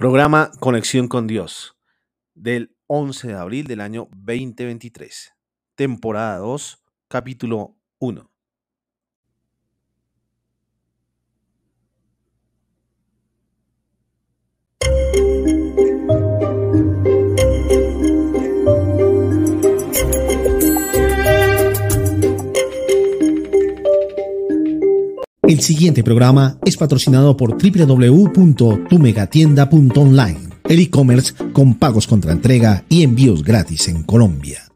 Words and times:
Programa 0.00 0.50
Conexión 0.60 1.08
con 1.08 1.26
Dios 1.26 1.76
del 2.32 2.74
11 2.86 3.28
de 3.28 3.34
abril 3.34 3.66
del 3.66 3.82
año 3.82 4.08
2023. 4.12 5.34
Temporada 5.74 6.38
2, 6.38 6.82
capítulo 7.06 7.76
1. 7.98 8.29
El 25.50 25.60
siguiente 25.62 26.04
programa 26.04 26.58
es 26.64 26.76
patrocinado 26.76 27.36
por 27.36 27.58
www.tumegatienda.online, 27.60 30.38
el 30.68 30.78
e-commerce 30.78 31.34
con 31.52 31.74
pagos 31.74 32.06
contra 32.06 32.30
entrega 32.30 32.84
y 32.88 33.02
envíos 33.02 33.42
gratis 33.42 33.88
en 33.88 34.04
Colombia. 34.04 34.69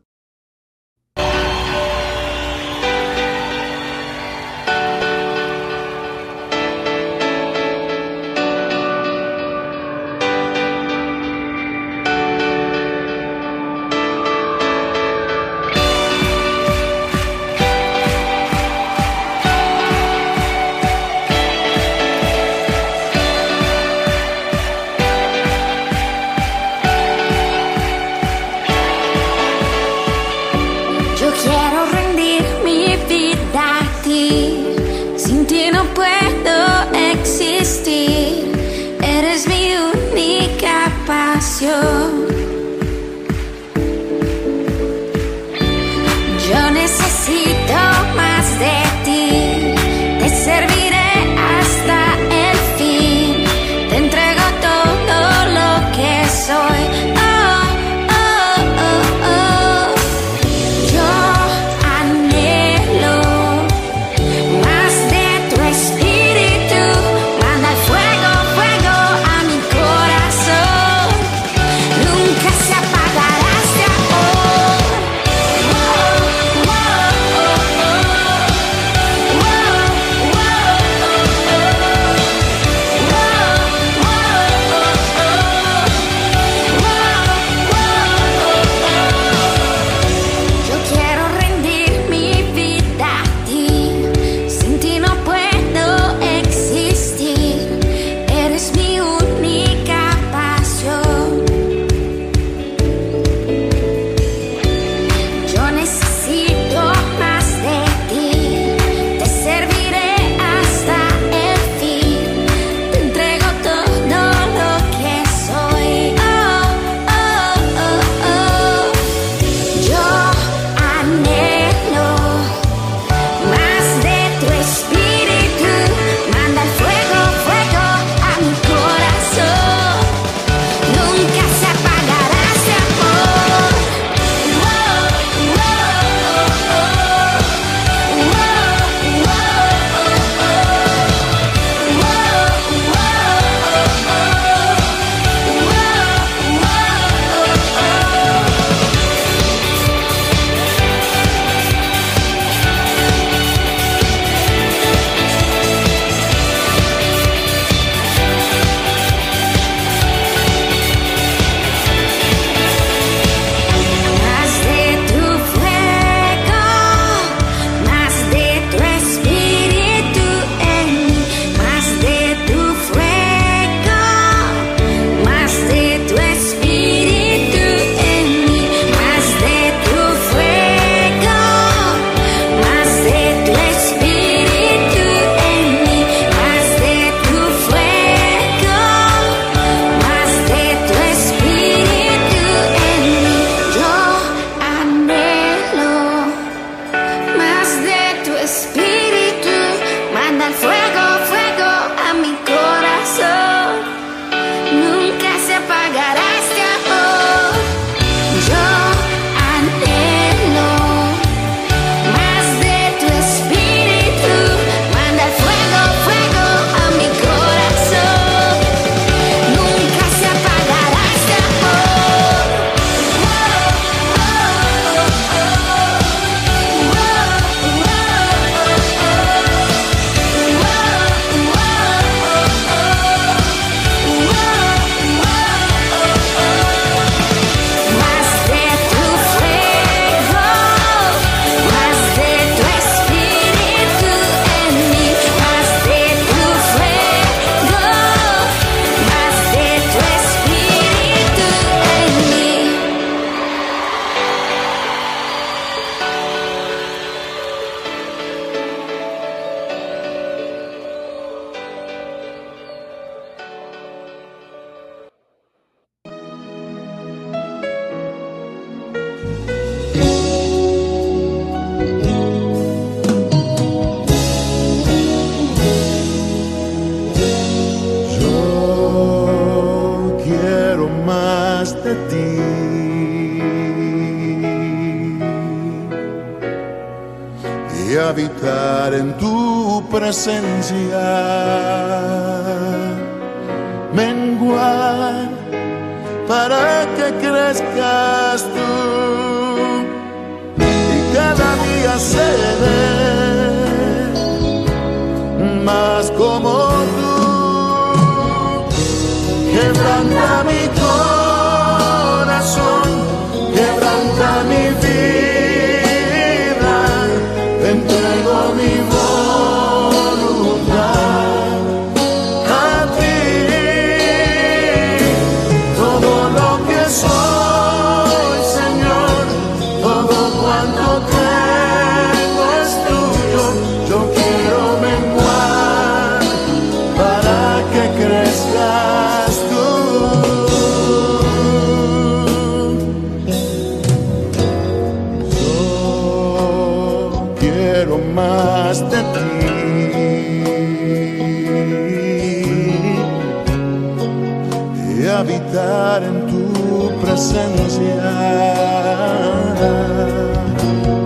Habitar 355.14 356.02
en 356.02 356.26
tu 356.26 356.90
presencia. 357.00 358.10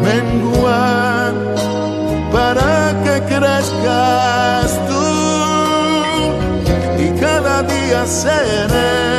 Menguar 0.02 1.32
para 2.32 2.94
que 3.05 3.34
crezcas 3.34 4.70
tú 4.88 5.08
y 7.05 7.20
cada 7.20 7.62
día 7.62 8.06
seré 8.06 9.17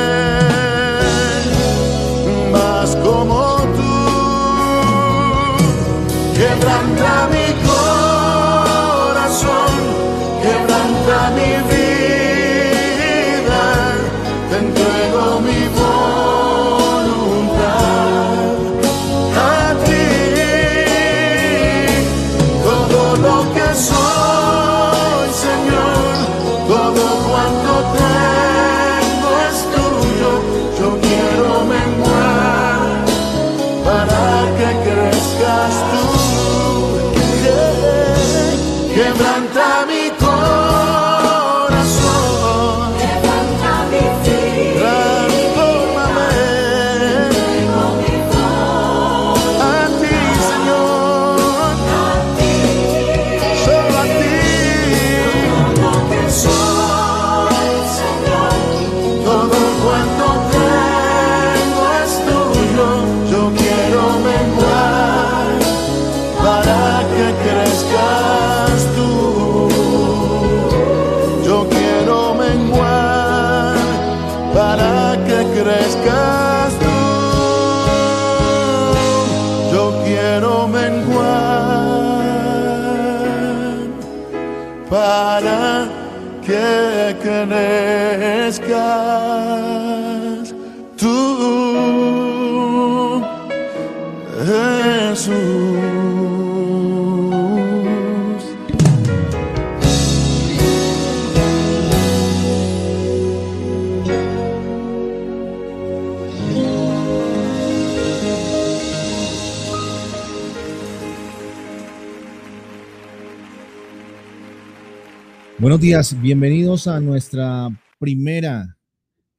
Buenos 115.60 115.82
días, 115.82 116.16
bienvenidos 116.22 116.88
a 116.88 117.02
nuestra 117.02 117.68
primera, 118.00 118.78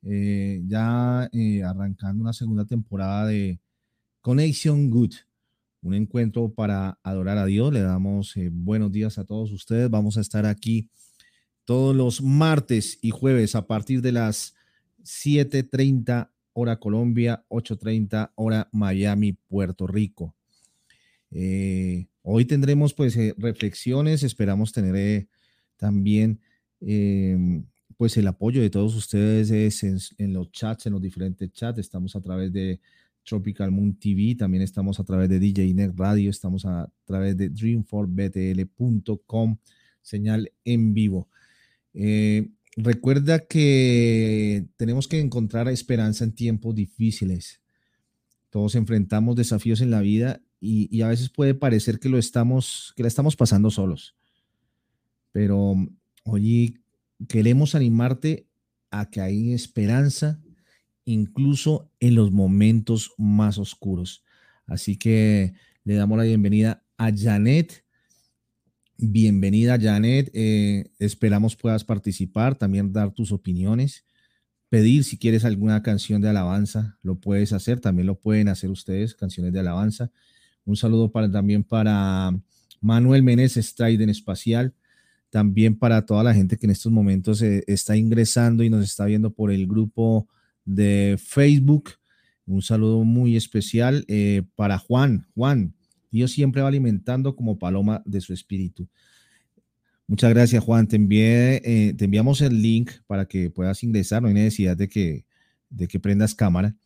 eh, 0.02 0.60
ya 0.66 1.30
eh, 1.32 1.62
arrancando 1.62 2.20
una 2.20 2.34
segunda 2.34 2.66
temporada 2.66 3.26
de 3.26 3.58
Connection 4.20 4.90
Good, 4.90 5.14
un 5.80 5.94
encuentro 5.94 6.52
para 6.52 6.98
adorar 7.02 7.38
a 7.38 7.46
Dios. 7.46 7.72
Le 7.72 7.80
damos 7.80 8.36
eh, 8.36 8.50
buenos 8.52 8.92
días 8.92 9.16
a 9.16 9.24
todos 9.24 9.50
ustedes. 9.50 9.88
Vamos 9.88 10.18
a 10.18 10.20
estar 10.20 10.44
aquí 10.44 10.90
todos 11.64 11.96
los 11.96 12.20
martes 12.20 12.98
y 13.00 13.08
jueves 13.08 13.54
a 13.54 13.66
partir 13.66 14.02
de 14.02 14.12
las 14.12 14.54
7.30 15.02 16.28
hora 16.52 16.76
Colombia, 16.78 17.46
8.30 17.48 18.32
hora 18.34 18.68
Miami, 18.72 19.38
Puerto 19.48 19.86
Rico. 19.86 20.34
Hoy 21.30 22.44
tendremos 22.44 22.92
pues 22.92 23.16
reflexiones, 23.38 24.22
esperamos 24.22 24.72
tener 24.72 25.26
también 25.80 26.40
eh, 26.80 27.36
pues 27.96 28.16
el 28.16 28.26
apoyo 28.26 28.62
de 28.62 28.70
todos 28.70 28.94
ustedes 28.94 29.50
es 29.50 29.82
en, 29.82 29.98
en 30.18 30.34
los 30.34 30.52
chats, 30.52 30.86
en 30.86 30.92
los 30.92 31.02
diferentes 31.02 31.50
chats. 31.52 31.78
Estamos 31.78 32.14
a 32.14 32.20
través 32.20 32.52
de 32.52 32.80
Tropical 33.24 33.70
Moon 33.70 33.98
TV, 33.98 34.34
también 34.36 34.62
estamos 34.62 35.00
a 35.00 35.04
través 35.04 35.28
de 35.28 35.38
DJ 35.38 35.74
Net 35.74 35.92
Radio, 35.96 36.30
estamos 36.30 36.64
a 36.66 36.90
través 37.04 37.36
de 37.36 37.48
dreamforbtl.com, 37.48 39.56
señal 40.02 40.52
en 40.64 40.94
vivo. 40.94 41.28
Eh, 41.94 42.48
recuerda 42.76 43.40
que 43.40 44.66
tenemos 44.76 45.08
que 45.08 45.20
encontrar 45.20 45.68
esperanza 45.68 46.24
en 46.24 46.32
tiempos 46.32 46.74
difíciles. 46.74 47.60
Todos 48.50 48.74
enfrentamos 48.74 49.36
desafíos 49.36 49.80
en 49.80 49.90
la 49.90 50.00
vida 50.00 50.42
y, 50.60 50.88
y 50.94 51.02
a 51.02 51.08
veces 51.08 51.30
puede 51.30 51.54
parecer 51.54 52.00
que 52.00 52.08
lo 52.08 52.18
estamos, 52.18 52.92
que 52.96 53.02
la 53.02 53.08
estamos 53.08 53.36
pasando 53.36 53.70
solos. 53.70 54.16
Pero 55.32 55.74
hoy 56.24 56.78
queremos 57.28 57.74
animarte 57.74 58.46
a 58.90 59.10
que 59.10 59.20
hay 59.20 59.52
esperanza 59.52 60.40
incluso 61.04 61.90
en 62.00 62.14
los 62.14 62.30
momentos 62.30 63.12
más 63.18 63.58
oscuros. 63.58 64.24
Así 64.66 64.96
que 64.96 65.54
le 65.84 65.94
damos 65.94 66.18
la 66.18 66.24
bienvenida 66.24 66.84
a 66.96 67.10
Janet. 67.14 67.84
Bienvenida, 68.96 69.78
Janet. 69.80 70.30
Eh, 70.34 70.90
esperamos 70.98 71.56
puedas 71.56 71.84
participar, 71.84 72.54
también 72.54 72.92
dar 72.92 73.12
tus 73.12 73.32
opiniones, 73.32 74.04
pedir 74.68 75.04
si 75.04 75.18
quieres 75.18 75.44
alguna 75.44 75.82
canción 75.82 76.20
de 76.20 76.28
alabanza, 76.28 76.98
lo 77.02 77.18
puedes 77.18 77.52
hacer, 77.52 77.80
también 77.80 78.06
lo 78.06 78.20
pueden 78.20 78.48
hacer 78.48 78.70
ustedes, 78.70 79.14
canciones 79.14 79.52
de 79.52 79.60
alabanza. 79.60 80.12
Un 80.64 80.76
saludo 80.76 81.10
también 81.10 81.64
para 81.64 82.38
Manuel 82.80 83.22
Meneses, 83.22 83.74
Trident 83.74 84.10
Espacial, 84.10 84.74
también 85.30 85.78
para 85.78 86.04
toda 86.04 86.24
la 86.24 86.34
gente 86.34 86.56
que 86.56 86.66
en 86.66 86.72
estos 86.72 86.92
momentos 86.92 87.40
eh, 87.40 87.62
está 87.66 87.96
ingresando 87.96 88.62
y 88.64 88.70
nos 88.70 88.84
está 88.84 89.06
viendo 89.06 89.32
por 89.32 89.50
el 89.50 89.66
grupo 89.66 90.28
de 90.64 91.16
Facebook. 91.24 91.92
Un 92.46 92.62
saludo 92.62 93.04
muy 93.04 93.36
especial 93.36 94.04
eh, 94.08 94.42
para 94.56 94.76
Juan. 94.78 95.26
Juan, 95.34 95.74
Dios 96.10 96.32
siempre 96.32 96.62
va 96.62 96.68
alimentando 96.68 97.36
como 97.36 97.58
paloma 97.58 98.02
de 98.04 98.20
su 98.20 98.32
espíritu. 98.32 98.88
Muchas 100.08 100.30
gracias, 100.30 100.64
Juan. 100.64 100.88
Te, 100.88 100.96
envié, 100.96 101.62
eh, 101.64 101.94
te 101.94 102.06
enviamos 102.06 102.40
el 102.40 102.60
link 102.60 102.90
para 103.06 103.26
que 103.26 103.50
puedas 103.50 103.84
ingresar. 103.84 104.20
No 104.20 104.28
hay 104.28 104.34
necesidad 104.34 104.76
de 104.76 104.88
que, 104.88 105.24
de 105.68 105.86
que 105.86 106.00
prendas 106.00 106.34
cámara. 106.34 106.76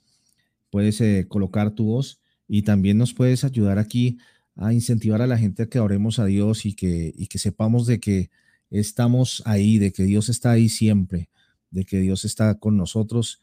Puedes 0.68 1.02
colocar 1.28 1.70
tu 1.70 1.86
voz 1.86 2.20
y 2.46 2.62
también 2.62 2.98
nos 2.98 3.14
puedes 3.14 3.44
ayudar 3.44 3.78
aquí 3.78 4.18
a 4.56 4.72
incentivar 4.72 5.20
a 5.22 5.26
la 5.26 5.38
gente 5.38 5.64
a 5.64 5.66
que 5.66 5.80
oremos 5.80 6.18
a 6.18 6.26
Dios 6.26 6.66
y 6.66 6.74
que, 6.74 7.12
y 7.16 7.26
que 7.26 7.38
sepamos 7.38 7.86
de 7.86 8.00
que 8.00 8.30
estamos 8.70 9.42
ahí, 9.46 9.78
de 9.78 9.92
que 9.92 10.04
Dios 10.04 10.28
está 10.28 10.52
ahí 10.52 10.68
siempre, 10.68 11.28
de 11.70 11.84
que 11.84 11.98
Dios 12.00 12.24
está 12.24 12.54
con 12.54 12.76
nosotros 12.76 13.40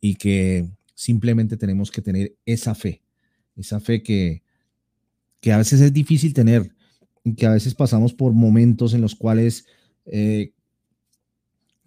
y 0.00 0.16
que 0.16 0.68
simplemente 0.94 1.56
tenemos 1.56 1.90
que 1.90 2.02
tener 2.02 2.36
esa 2.44 2.74
fe, 2.74 3.02
esa 3.56 3.80
fe 3.80 4.02
que, 4.02 4.42
que 5.40 5.52
a 5.52 5.58
veces 5.58 5.80
es 5.80 5.92
difícil 5.92 6.34
tener 6.34 6.74
y 7.24 7.34
que 7.34 7.46
a 7.46 7.52
veces 7.52 7.74
pasamos 7.74 8.12
por 8.12 8.32
momentos 8.32 8.94
en 8.94 9.00
los 9.00 9.14
cuales 9.14 9.66
eh, 10.06 10.52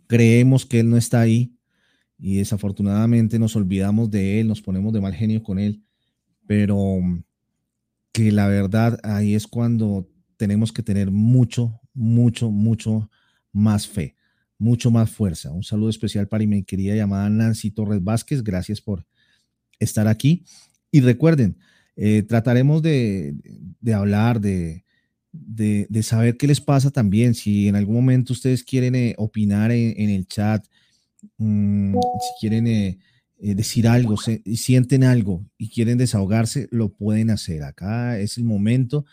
creemos 0.07 0.65
que 0.65 0.79
Él 0.79 0.89
no 0.89 0.97
está 0.97 1.21
ahí 1.21 1.55
y 2.17 2.37
desafortunadamente 2.37 3.39
nos 3.39 3.55
olvidamos 3.55 4.09
de 4.09 4.39
Él, 4.39 4.47
nos 4.47 4.61
ponemos 4.61 4.93
de 4.93 5.01
mal 5.01 5.13
genio 5.13 5.43
con 5.43 5.59
Él, 5.59 5.83
pero 6.47 6.99
que 8.13 8.31
la 8.31 8.47
verdad 8.47 8.99
ahí 9.03 9.35
es 9.35 9.47
cuando 9.47 10.07
tenemos 10.37 10.71
que 10.71 10.83
tener 10.83 11.11
mucho, 11.11 11.81
mucho, 11.93 12.51
mucho 12.51 13.09
más 13.51 13.87
fe, 13.87 14.15
mucho 14.57 14.91
más 14.91 15.09
fuerza. 15.09 15.51
Un 15.51 15.63
saludo 15.63 15.89
especial 15.89 16.27
para 16.27 16.45
mi 16.45 16.63
querida 16.63 16.95
llamada 16.95 17.29
Nancy 17.29 17.71
Torres 17.71 18.03
Vázquez. 18.03 18.43
Gracias 18.43 18.79
por 18.79 19.05
estar 19.79 20.07
aquí. 20.07 20.45
Y 20.91 21.01
recuerden, 21.01 21.57
eh, 21.95 22.21
trataremos 22.21 22.83
de, 22.83 23.35
hablar, 23.93 24.39
de, 24.39 24.85
de, 25.31 26.03
saber 26.03 26.37
qué 26.37 26.45
les 26.45 26.61
pasa 26.61 26.91
también. 26.91 27.33
Si 27.33 27.67
en 27.67 27.75
algún 27.75 27.95
momento 27.95 28.33
ustedes 28.33 28.63
quieren 28.63 28.93
eh, 28.93 29.15
opinar 29.17 29.71
en, 29.71 30.09
el 30.09 30.27
chat, 30.27 30.63
mm, 31.37 31.93
si 31.95 32.39
quieren 32.39 32.67
eh, 32.67 32.99
eh, 33.45 33.55
decir 33.55 33.89
algo, 33.89 34.15
se, 34.15 34.41
sienten 34.55 35.03
algo 35.03 35.45
y 35.57 35.67
quieren 35.67 35.97
desahogarse, 35.97 36.69
lo 36.71 36.93
pueden 36.93 37.29
hacer. 37.29 37.63
Acá 37.63 38.17
es 38.17 38.37
el 38.37 38.45
momento 38.45 39.03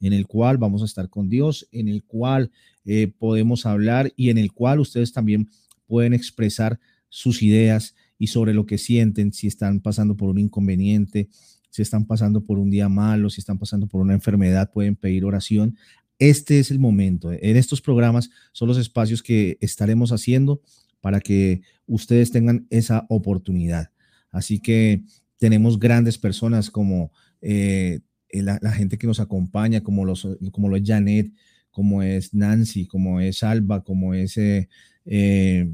en 0.00 0.12
el 0.12 0.28
cual 0.28 0.58
vamos 0.58 0.82
a 0.82 0.84
estar 0.84 1.10
con 1.10 1.28
Dios, 1.28 1.66
en 1.72 1.88
el 1.88 2.04
cual 2.04 2.52
eh, 2.84 3.08
podemos 3.08 3.66
hablar 3.66 4.12
y 4.14 4.30
en 4.30 4.38
el 4.38 4.52
cual 4.52 4.78
ustedes 4.78 5.12
también 5.12 5.48
pueden 5.88 6.14
expresar 6.14 6.78
sus 7.08 7.42
ideas 7.42 7.96
y 8.16 8.28
sobre 8.28 8.54
lo 8.54 8.64
que 8.64 8.78
sienten, 8.78 9.32
si 9.32 9.48
están 9.48 9.80
pasando 9.80 10.16
por 10.16 10.30
un 10.30 10.38
inconveniente, 10.38 11.28
si 11.68 11.82
están 11.82 12.06
pasando 12.06 12.44
por 12.44 12.60
un 12.60 12.70
día 12.70 12.88
malo, 12.88 13.28
si 13.28 13.40
están 13.40 13.58
pasando 13.58 13.88
por 13.88 14.02
una 14.02 14.14
enfermedad, 14.14 14.70
pueden 14.72 14.94
pedir 14.94 15.24
oración. 15.24 15.76
Este 16.20 16.60
es 16.60 16.70
el 16.70 16.78
momento. 16.78 17.32
En 17.32 17.56
estos 17.56 17.80
programas 17.80 18.30
son 18.52 18.68
los 18.68 18.78
espacios 18.78 19.20
que 19.20 19.58
estaremos 19.60 20.12
haciendo 20.12 20.62
para 21.00 21.20
que 21.20 21.62
ustedes 21.86 22.30
tengan 22.30 22.66
esa 22.70 23.06
oportunidad. 23.08 23.90
Así 24.30 24.60
que 24.60 25.02
tenemos 25.38 25.78
grandes 25.78 26.18
personas 26.18 26.70
como 26.70 27.10
eh, 27.40 28.00
la, 28.32 28.72
gente 28.72 28.98
que 28.98 29.06
nos 29.06 29.20
acompaña, 29.20 29.82
como, 29.82 30.04
los, 30.04 30.28
como 30.52 30.68
lo 30.68 30.76
es 30.76 30.82
Janet, 30.84 31.32
como 31.70 32.02
es 32.02 32.34
Nancy, 32.34 32.86
como 32.86 33.20
es 33.20 33.42
Alba, 33.42 33.82
como 33.82 34.14
es, 34.14 34.36
eh, 34.36 34.68
eh, 35.06 35.72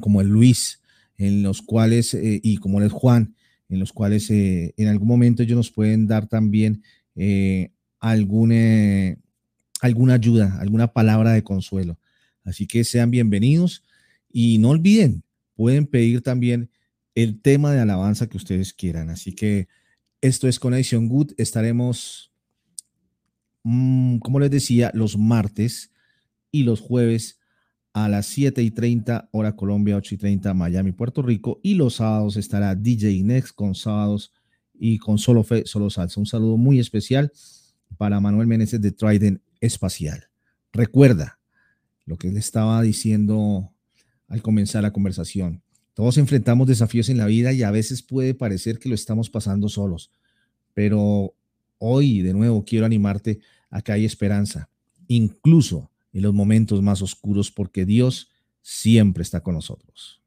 como 0.00 0.20
es 0.20 0.26
Luis, 0.26 0.80
en 1.16 1.42
los 1.42 1.60
cuales, 1.60 2.16
y 2.20 2.56
como 2.58 2.80
es 2.80 2.92
Juan, 2.92 3.34
en 3.68 3.80
los 3.80 3.92
cuales 3.92 4.30
en 4.30 4.86
algún 4.86 5.08
momento 5.08 5.42
ellos 5.42 5.56
nos 5.56 5.70
pueden 5.70 6.06
dar 6.06 6.28
también 6.28 6.82
alguna 7.98 9.16
ayuda, 9.80 10.56
alguna 10.60 10.92
palabra 10.92 11.32
de 11.32 11.42
consuelo. 11.42 11.98
Así 12.44 12.66
que 12.66 12.84
sean 12.84 13.10
bienvenidos. 13.10 13.82
Y 14.30 14.58
no 14.58 14.70
olviden, 14.70 15.24
pueden 15.54 15.86
pedir 15.86 16.22
también 16.22 16.70
el 17.14 17.40
tema 17.40 17.72
de 17.72 17.80
alabanza 17.80 18.28
que 18.28 18.36
ustedes 18.36 18.72
quieran. 18.72 19.10
Así 19.10 19.34
que 19.34 19.68
esto 20.20 20.48
es 20.48 20.58
Conexión 20.58 21.08
Good. 21.08 21.32
Estaremos, 21.36 22.32
mm, 23.64 24.18
como 24.18 24.40
les 24.40 24.50
decía, 24.50 24.90
los 24.94 25.16
martes 25.18 25.92
y 26.50 26.62
los 26.62 26.80
jueves 26.80 27.38
a 27.92 28.08
las 28.08 28.26
7 28.26 28.62
y 28.62 28.70
30 28.70 29.28
hora 29.32 29.56
Colombia, 29.56 29.96
8 29.96 30.14
y 30.14 30.18
30 30.18 30.54
Miami, 30.54 30.92
Puerto 30.92 31.22
Rico. 31.22 31.60
Y 31.62 31.74
los 31.74 31.96
sábados 31.96 32.36
estará 32.36 32.74
DJ 32.74 33.22
Next 33.24 33.54
con 33.54 33.74
sábados 33.74 34.32
y 34.74 34.98
con 34.98 35.18
Solo 35.18 35.42
Fe, 35.42 35.64
Solo 35.66 35.90
Salsa. 35.90 36.20
Un 36.20 36.26
saludo 36.26 36.56
muy 36.56 36.78
especial 36.78 37.32
para 37.96 38.20
Manuel 38.20 38.46
Meneses 38.46 38.80
de 38.80 38.92
Trident 38.92 39.40
Espacial. 39.60 40.28
Recuerda 40.72 41.38
lo 42.04 42.16
que 42.16 42.30
le 42.30 42.38
estaba 42.38 42.80
diciendo 42.82 43.72
al 44.28 44.42
comenzar 44.42 44.82
la 44.82 44.92
conversación. 44.92 45.62
Todos 45.94 46.16
enfrentamos 46.18 46.68
desafíos 46.68 47.08
en 47.08 47.18
la 47.18 47.26
vida 47.26 47.52
y 47.52 47.62
a 47.62 47.70
veces 47.70 48.02
puede 48.02 48.34
parecer 48.34 48.78
que 48.78 48.88
lo 48.88 48.94
estamos 48.94 49.30
pasando 49.30 49.68
solos, 49.68 50.12
pero 50.74 51.34
hoy 51.78 52.22
de 52.22 52.34
nuevo 52.34 52.64
quiero 52.64 52.86
animarte 52.86 53.40
a 53.70 53.82
que 53.82 53.92
hay 53.92 54.04
esperanza, 54.04 54.70
incluso 55.08 55.90
en 56.12 56.22
los 56.22 56.34
momentos 56.34 56.82
más 56.82 57.02
oscuros, 57.02 57.50
porque 57.50 57.84
Dios 57.84 58.30
siempre 58.62 59.22
está 59.22 59.40
con 59.40 59.54
nosotros. 59.54 60.22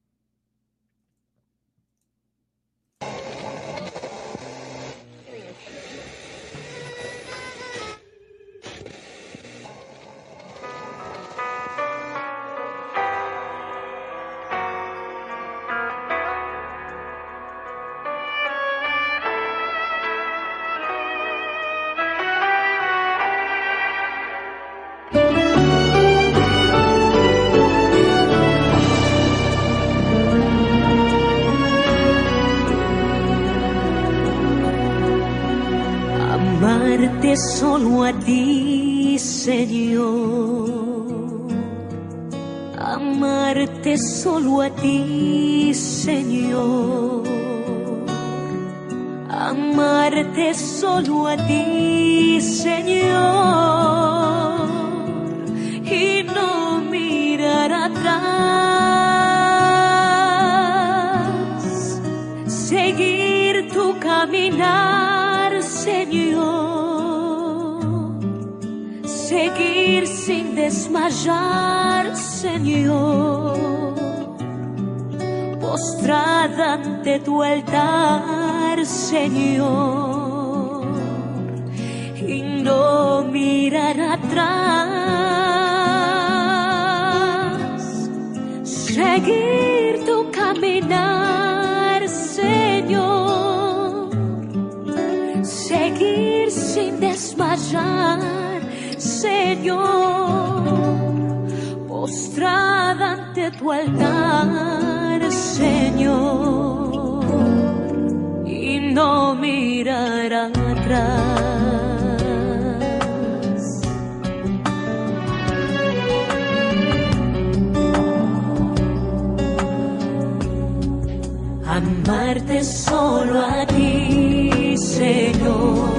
amarte 121.81 122.63
solo 122.63 123.39
a 123.39 123.65
ti, 123.65 124.75
Señor, 124.77 125.89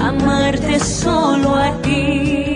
amarte 0.00 0.78
solo 0.80 1.54
a 1.54 1.70
ti. 1.82 2.47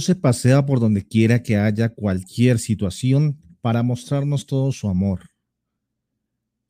Se 0.00 0.14
pasea 0.14 0.66
por 0.66 0.80
donde 0.80 1.06
quiera 1.06 1.42
que 1.42 1.56
haya 1.56 1.88
cualquier 1.88 2.58
situación 2.58 3.38
para 3.60 3.82
mostrarnos 3.82 4.46
todo 4.46 4.72
su 4.72 4.88
amor, 4.88 5.30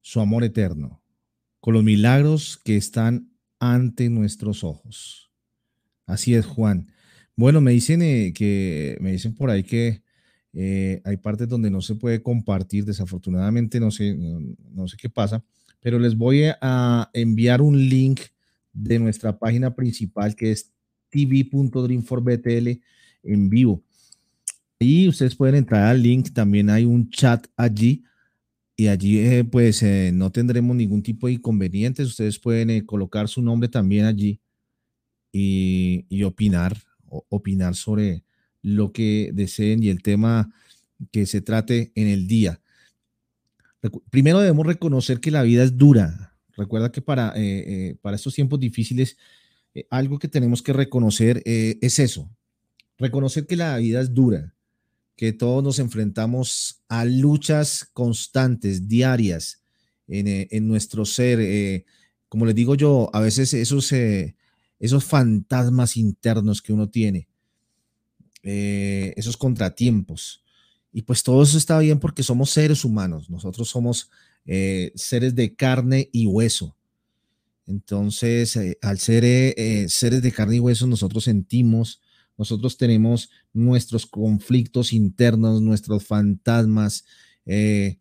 su 0.00 0.20
amor 0.20 0.44
eterno, 0.44 1.02
con 1.60 1.74
los 1.74 1.84
milagros 1.84 2.58
que 2.64 2.76
están 2.76 3.30
ante 3.58 4.08
nuestros 4.08 4.64
ojos. 4.64 5.30
Así 6.06 6.34
es, 6.34 6.46
Juan. 6.46 6.92
Bueno, 7.34 7.60
me 7.60 7.72
dicen 7.72 8.00
eh, 8.02 8.32
que 8.34 8.96
me 9.00 9.12
dicen 9.12 9.34
por 9.34 9.50
ahí 9.50 9.62
que 9.62 10.02
eh, 10.52 11.02
hay 11.04 11.16
partes 11.18 11.48
donde 11.48 11.70
no 11.70 11.82
se 11.82 11.96
puede 11.96 12.22
compartir. 12.22 12.84
Desafortunadamente, 12.84 13.78
no 13.80 13.90
sé, 13.90 14.14
no, 14.14 14.40
no 14.70 14.88
sé 14.88 14.96
qué 14.96 15.10
pasa, 15.10 15.44
pero 15.80 15.98
les 15.98 16.16
voy 16.16 16.44
a 16.60 17.10
enviar 17.12 17.60
un 17.60 17.88
link 17.88 18.20
de 18.72 18.98
nuestra 18.98 19.38
página 19.38 19.74
principal 19.74 20.34
que 20.34 20.52
es 20.52 20.72
tv.dream4btl 21.10 22.80
en 23.26 23.48
vivo. 23.48 23.82
Y 24.78 25.08
ustedes 25.08 25.34
pueden 25.34 25.54
entrar 25.54 25.84
al 25.84 26.02
link, 26.02 26.32
también 26.32 26.68
hay 26.70 26.84
un 26.84 27.08
chat 27.10 27.46
allí 27.56 28.04
y 28.76 28.88
allí 28.88 29.18
eh, 29.18 29.42
pues 29.42 29.82
eh, 29.82 30.10
no 30.12 30.30
tendremos 30.30 30.76
ningún 30.76 31.02
tipo 31.02 31.26
de 31.26 31.34
inconvenientes. 31.34 32.06
Ustedes 32.06 32.38
pueden 32.38 32.68
eh, 32.68 32.84
colocar 32.84 33.26
su 33.26 33.40
nombre 33.40 33.70
también 33.70 34.04
allí 34.04 34.38
y, 35.32 36.22
opinar, 36.22 36.76
opinar 37.08 37.74
sobre 37.74 38.22
lo 38.62 38.92
que 38.92 39.30
deseen 39.34 39.82
y 39.82 39.88
el 39.88 40.02
tema 40.02 40.52
que 41.10 41.26
se 41.26 41.40
trate 41.40 41.92
en 41.94 42.08
el 42.08 42.26
día. 42.26 42.60
Primero 44.10 44.40
debemos 44.40 44.66
reconocer 44.66 45.20
que 45.20 45.30
la 45.30 45.42
vida 45.42 45.62
es 45.62 45.76
dura. 45.76 46.34
Recuerda 46.56 46.90
que 46.90 47.02
para, 47.02 47.34
para 48.00 48.16
estos 48.16 48.34
tiempos 48.34 48.58
difíciles, 48.58 49.18
algo 49.90 50.18
que 50.18 50.26
tenemos 50.26 50.62
que 50.62 50.72
reconocer 50.72 51.42
es 51.44 51.98
eso. 51.98 52.30
Reconocer 52.98 53.46
que 53.46 53.56
la 53.56 53.76
vida 53.78 54.00
es 54.00 54.14
dura, 54.14 54.54
que 55.16 55.32
todos 55.32 55.62
nos 55.62 55.78
enfrentamos 55.78 56.82
a 56.88 57.04
luchas 57.04 57.88
constantes, 57.92 58.88
diarias, 58.88 59.62
en, 60.08 60.28
eh, 60.28 60.48
en 60.50 60.68
nuestro 60.68 61.04
ser. 61.04 61.40
eh, 61.40 61.84
como 62.28 62.44
les 62.46 62.54
digo 62.54 62.74
yo, 62.74 63.08
a 63.12 63.20
veces 63.20 63.54
esos, 63.54 63.92
eh, 63.92 64.36
esos 64.78 65.04
fantasmas 65.04 65.96
internos 65.96 66.60
que 66.60 66.72
uno 66.72 66.88
tiene, 66.88 67.28
esos 68.42 69.36
contratiempos. 69.36 70.44
Y 70.92 71.02
pues 71.02 71.22
todo 71.22 71.42
eso 71.42 71.58
está 71.58 71.78
bien 71.78 71.98
porque 71.98 72.22
somos 72.22 72.50
seres 72.50 72.84
humanos, 72.84 73.28
nosotros 73.30 73.68
somos 73.68 74.10
seres 74.44 75.34
de 75.34 75.54
carne 75.54 76.08
y 76.12 76.26
hueso. 76.26 76.76
Entonces, 77.66 78.58
al 78.82 78.98
ser 78.98 79.24
seres 79.88 80.22
de 80.22 80.32
carne 80.32 80.56
y 80.56 80.60
hueso, 80.60 80.86
nosotros 80.86 81.24
sentimos, 81.24 82.00
nosotros 82.36 82.76
tenemos 82.76 83.30
nuestros 83.52 84.06
conflictos 84.06 84.92
internos, 84.92 85.62
nuestros 85.62 86.04
fantasmas, 86.04 87.04
eh, 87.46 87.98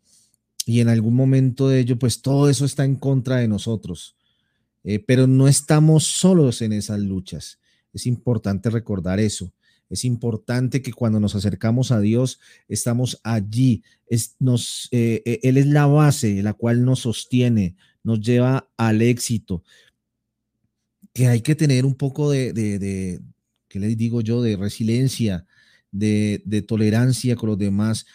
y 0.66 0.80
en 0.80 0.90
algún 0.90 1.14
momento 1.14 1.70
de 1.70 1.80
ello, 1.80 1.98
pues 2.00 2.22
todo 2.22 2.50
eso 2.50 2.66
está 2.66 2.84
en 2.86 2.96
contra 2.96 3.38
de 3.38 3.48
nosotros. 3.48 4.18
Eh, 4.84 5.00
pero 5.00 5.28
no 5.28 5.48
estamos 5.48 6.06
solos 6.06 6.62
en 6.62 6.74
esas 6.74 7.00
luchas. 7.00 7.60
Es 7.94 8.06
importante 8.08 8.70
recordar 8.70 9.20
eso. 9.20 9.54
Es 9.90 10.04
importante 10.04 10.82
que 10.82 10.92
cuando 10.92 11.20
nos 11.20 11.36
acercamos 11.36 11.92
a 11.92 12.00
Dios, 12.00 12.40
estamos 12.68 13.20
allí. 13.24 13.84
Es, 14.08 14.36
nos, 14.40 14.88
eh, 14.92 15.40
él 15.44 15.58
es 15.58 15.68
la 15.68 15.86
base, 15.86 16.42
la 16.42 16.54
cual 16.54 16.84
nos 16.84 17.02
sostiene, 17.02 17.76
nos 18.04 18.20
lleva 18.20 18.68
al 18.78 19.04
éxito. 19.04 19.64
Que 21.14 21.28
hay 21.28 21.42
que 21.42 21.56
tener 21.56 21.86
un 21.86 21.96
poco 21.96 22.32
de 22.32 23.22
¿qué 23.76 23.82
les 23.82 23.98
digo 23.98 24.22
yo? 24.22 24.42
De 24.42 24.56
resiliencia, 24.56 25.46
de, 25.92 26.64
tolerancia 26.66 27.36
con 27.36 27.50
los 27.50 27.58
demás, 27.58 28.06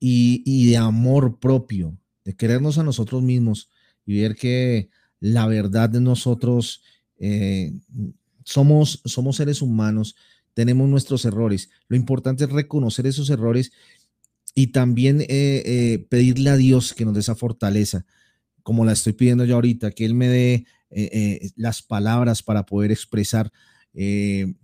y, 0.00 0.68
de 0.68 0.76
amor 0.76 1.38
propio, 1.38 1.96
de 2.24 2.34
querernos 2.34 2.76
a 2.76 2.82
nosotros 2.82 3.22
mismos 3.22 3.70
y 4.04 4.20
ver 4.20 4.34
que 4.34 4.90
la 5.20 5.46
verdad 5.46 5.88
de 5.88 6.00
nosotros 6.00 6.82
eh, 7.20 7.74
somos, 8.42 9.02
somos 9.04 9.36
seres 9.36 9.62
humanos, 9.62 10.16
tenemos 10.52 10.88
nuestros 10.88 11.24
errores. 11.24 11.70
Lo 11.86 11.96
importante 11.96 12.42
es 12.42 12.50
reconocer 12.50 13.06
esos 13.06 13.30
errores 13.30 13.70
y 14.52 14.68
también 14.68 15.20
eh, 15.20 15.26
eh, 15.28 16.06
pedirle 16.10 16.50
a 16.50 16.56
Dios 16.56 16.92
que 16.92 17.04
nos 17.04 17.14
dé 17.14 17.20
esa 17.20 17.36
fortaleza, 17.36 18.04
como 18.64 18.84
la 18.84 18.94
estoy 18.94 19.12
pidiendo 19.12 19.44
yo 19.44 19.54
ahorita, 19.54 19.92
que 19.92 20.04
Él 20.04 20.14
me 20.14 20.26
dé 20.26 20.66
las 21.54 21.82
palabras 21.82 22.42
para 22.42 22.66
poder 22.66 22.90
expresar 22.90 23.52
eh, 23.96 24.54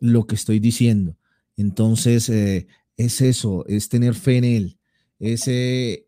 lo 0.00 0.26
que 0.26 0.34
estoy 0.34 0.58
diciendo. 0.58 1.16
Entonces, 1.56 2.28
eh, 2.28 2.66
es 2.96 3.20
eso, 3.20 3.64
es 3.66 3.88
tener 3.88 4.14
fe 4.14 4.38
en 4.38 4.44
Él, 4.44 4.78
es 5.20 5.46
eh, 5.46 6.06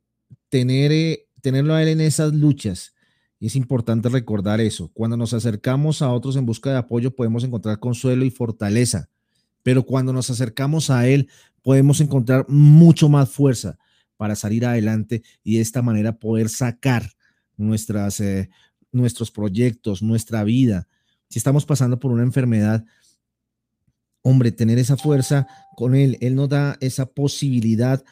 tener, 0.49 1.21
tenerlo 1.41 1.75
a 1.75 1.83
Él 1.83 1.89
en 1.89 2.01
esas 2.01 2.35
luchas. 2.35 2.95
Y 3.39 3.47
es 3.47 3.57
importante 3.57 4.09
recordar 4.11 4.61
eso. 4.61 4.91
Cuando 4.93 5.17
nos 5.17 5.33
acercamos 5.33 6.03
a 6.03 6.11
otros 6.11 6.37
en 6.37 6.45
busca 6.45 6.71
de 6.71 6.77
apoyo, 6.77 7.15
podemos 7.15 7.43
encontrar 7.43 7.79
consuelo 7.79 8.25
y 8.25 8.31
fortaleza. 8.31 9.09
Pero 9.63 9.85
cuando 9.87 10.13
nos 10.13 10.29
acercamos 10.29 10.91
a 10.91 11.09
Él, 11.09 11.29
podemos 11.63 12.01
encontrar 12.01 12.45
mucho 12.49 13.09
más 13.09 13.31
fuerza 13.31 13.79
para 14.17 14.35
salir 14.35 14.67
adelante 14.67 15.23
y 15.43 15.57
de 15.57 15.63
esta 15.63 15.81
manera 15.81 16.19
poder 16.19 16.51
sacar 16.51 17.11
nuestras, 17.57 18.23
nuestros 18.93 19.31
proyectos, 19.31 20.03
nuestra 20.03 20.45
vida. 20.45 20.89
Si 21.31 21.39
estamos 21.39 21.65
pasando 21.65 21.99
por 21.99 22.11
una 22.13 22.23
enfermedad, 22.25 22.85
hombre, 24.23 24.53
tener 24.53 24.79
esa 24.79 24.97
fuerza 24.97 25.47
con 25.77 25.95
Él, 25.95 26.19
Él 26.21 26.35
nos 26.35 26.49
da 26.49 26.77
esa 26.81 27.07
posibilidad 27.07 28.05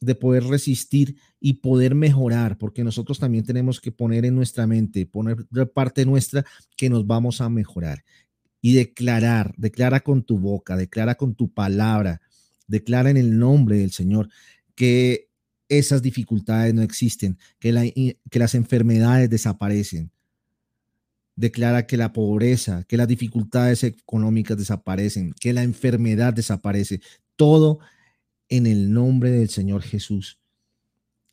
de 0.00 0.14
poder 0.14 0.44
resistir 0.44 1.16
y 1.40 1.54
poder 1.54 1.94
mejorar, 1.94 2.58
porque 2.58 2.84
nosotros 2.84 3.18
también 3.18 3.44
tenemos 3.44 3.80
que 3.80 3.92
poner 3.92 4.26
en 4.26 4.34
nuestra 4.34 4.66
mente, 4.66 5.06
poner 5.06 5.46
parte 5.72 6.04
nuestra 6.04 6.44
que 6.76 6.90
nos 6.90 7.06
vamos 7.06 7.40
a 7.40 7.48
mejorar 7.48 8.04
y 8.60 8.74
declarar, 8.74 9.54
declara 9.56 10.00
con 10.00 10.22
tu 10.22 10.38
boca, 10.38 10.76
declara 10.76 11.14
con 11.14 11.34
tu 11.34 11.52
palabra, 11.52 12.20
declara 12.66 13.10
en 13.10 13.16
el 13.16 13.38
nombre 13.38 13.78
del 13.78 13.92
Señor 13.92 14.28
que 14.74 15.28
esas 15.68 16.02
dificultades 16.02 16.74
no 16.74 16.82
existen, 16.82 17.38
que, 17.58 17.72
la- 17.72 17.84
que 17.84 18.38
las 18.38 18.54
enfermedades 18.54 19.30
desaparecen. 19.30 20.10
Declara 21.36 21.86
que 21.86 21.96
la 21.96 22.12
pobreza, 22.12 22.84
que 22.84 22.96
las 22.96 23.08
dificultades 23.08 23.82
económicas 23.82 24.56
desaparecen, 24.56 25.34
que 25.40 25.52
la 25.52 25.62
enfermedad 25.62 26.32
desaparece. 26.32 27.00
Todo 27.36 27.80
en 28.48 28.66
el 28.66 28.92
nombre 28.92 29.30
del 29.30 29.48
Señor 29.48 29.82
Jesús. 29.82 30.38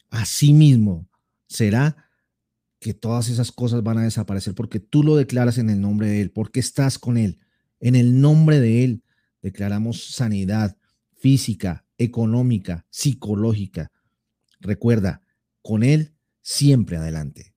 Asimismo 0.10 1.08
será 1.48 1.96
que 2.80 2.94
todas 2.96 3.30
esas 3.30 3.52
cosas 3.52 3.84
van 3.84 4.00
a 4.00 4.04
desaparecer 4.04 4.56
porque 4.56 4.80
tú 4.80 5.04
lo 5.04 5.16
declaras 5.16 5.60
en 5.60 5.70
el 5.70 5.80
nombre 5.80 6.08
de 6.08 6.22
Él, 6.22 6.32
porque 6.32 6.60
estás 6.60 6.98
con 6.98 7.18
Él. 7.18 7.40
En 7.80 7.96
el 7.96 8.20
nombre 8.20 8.60
de 8.60 8.84
Él 8.84 9.04
declaramos 9.42 10.04
sanidad 10.04 10.76
física, 11.16 11.86
económica, 11.98 12.86
psicológica. 12.90 13.92
Recuerda, 14.60 15.22
con 15.62 15.84
Él 15.84 16.14
siempre 16.42 16.98
adelante. 16.98 17.51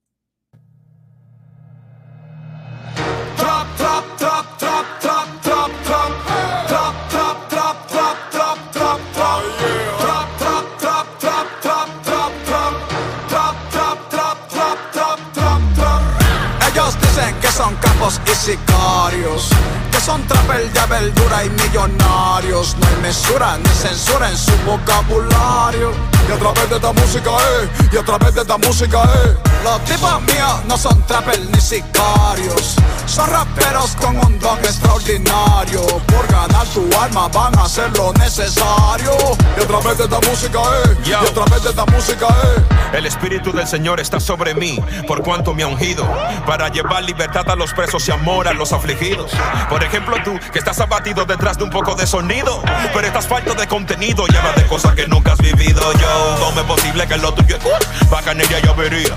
Son 17.55 17.77
capos 17.77 18.21
y 18.27 18.35
sicarios. 18.35 19.49
Que 19.93 20.01
son 20.01 20.27
trapel 20.27 20.73
de 20.73 20.87
verdura 20.87 21.45
y 21.45 21.51
millonarios. 21.51 22.77
No 22.79 22.87
hay 22.89 22.97
mesura 23.03 23.59
ni 23.59 23.69
censura 23.69 24.29
en 24.29 24.37
su 24.37 24.53
vocabulario. 24.67 26.14
Y 26.29 26.33
a 26.33 26.39
través 26.39 26.71
de 26.71 26.77
esta 26.77 26.93
música, 26.93 27.31
eh. 27.31 27.69
Y 27.93 27.97
a 27.97 28.03
través 28.03 28.35
de 28.35 28.41
esta 28.41 28.59
música, 28.59 29.03
eh. 29.03 29.37
Los 29.63 29.85
tipos 29.85 30.23
míos 30.23 30.61
no 30.67 30.77
son 30.77 31.03
trapel 31.07 31.51
ni 31.53 31.61
sicarios. 31.61 32.77
Son 33.07 33.29
raperos 33.31 33.95
con 33.97 34.17
un 34.19 34.39
don 34.39 34.59
extraordinario. 34.59 35.83
Por 36.07 36.27
ganar 36.27 36.67
tu 36.69 36.89
alma 36.99 37.29
van 37.29 37.59
a 37.59 37.65
hacer 37.65 37.95
lo 37.97 38.13
necesario. 38.15 39.13
Y 39.59 39.63
a 39.63 39.67
través 39.67 39.99
de 39.99 40.05
esta 40.05 40.21
música, 40.29 40.59
eh. 40.59 40.97
Y 41.05 41.13
a 41.13 41.21
través 41.33 41.63
de 41.63 41.71
esta 41.71 41.87
música, 41.87 42.27
eh. 42.27 42.75
El 42.95 43.07
Espíritu 43.07 43.53
del 43.53 43.67
Señor 43.67 43.99
está 43.99 44.21
sobre 44.21 44.55
mí, 44.55 44.81
por 45.09 45.23
cuanto 45.23 45.53
me 45.53 45.65
ha 45.65 45.67
ungido, 45.67 46.07
para 46.47 46.69
llevar 46.69 47.03
libertad 47.03 47.49
a 47.51 47.57
los 47.57 47.73
presos 47.75 48.07
y 48.07 48.13
amor 48.13 48.47
a 48.47 48.53
los 48.53 48.73
afligidos. 48.73 49.33
Por 49.69 49.83
ejemplo, 49.83 50.17
tú 50.23 50.39
que 50.53 50.61
estás 50.61 50.79
abatido 50.79 51.25
detrás 51.25 51.59
de 51.59 51.65
un 51.65 51.71
poco 51.71 51.97
de 51.97 52.07
sonido, 52.07 52.63
pero 52.93 53.07
estás 53.07 53.27
falto 53.27 53.55
de 53.55 53.67
contenido 53.67 54.25
y 54.29 54.37
habla 54.37 54.53
de 54.53 54.67
cosas 54.69 54.95
que 54.95 55.09
nunca 55.09 55.33
has 55.33 55.39
vivido. 55.39 55.93
Yo, 55.95 56.14
¿cómo 56.39 56.61
es 56.61 56.67
posible 56.67 57.07
que 57.07 57.17
lo 57.17 57.33
tuyo 57.35 57.57
es 57.57 58.11
bacanería 58.11 58.61
y 58.63 58.69
avería? 58.69 59.15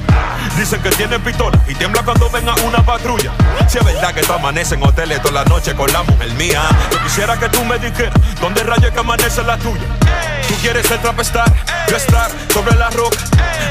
Dicen 0.58 0.82
que 0.82 0.90
tienen 0.92 1.22
pistola 1.22 1.60
y 1.68 1.76
tiembla 1.76 2.04
cuando 2.04 2.30
venga 2.30 2.56
una 2.66 2.84
patrulla. 2.84 3.32
Si 3.68 3.78
es 3.78 3.86
verdad 3.86 4.14
que 4.14 4.22
tú 4.22 4.34
amaneces 4.34 4.74
en 4.74 4.84
hoteles 4.84 5.22
toda 5.22 5.44
la 5.44 5.46
noche 5.46 5.76
con 5.76 5.92
la 5.92 6.04
mujer 6.04 6.32
mía, 6.34 6.64
yo 6.92 7.02
quisiera 7.04 7.38
que 7.38 7.50
tú 7.50 7.64
me 7.66 7.78
dijeras 7.78 8.14
dónde 8.42 8.64
rayos 8.64 8.92
que 8.92 9.00
amanece 9.00 9.44
la 9.44 9.58
tuya. 9.58 9.84
Tú 10.48 10.56
quieres 10.62 10.88
ser 10.88 11.02
trapestar, 11.02 11.52
yo 11.90 11.98
estar 11.98 12.32
sobre 12.54 12.76
la 12.76 12.90
roca, 12.90 13.18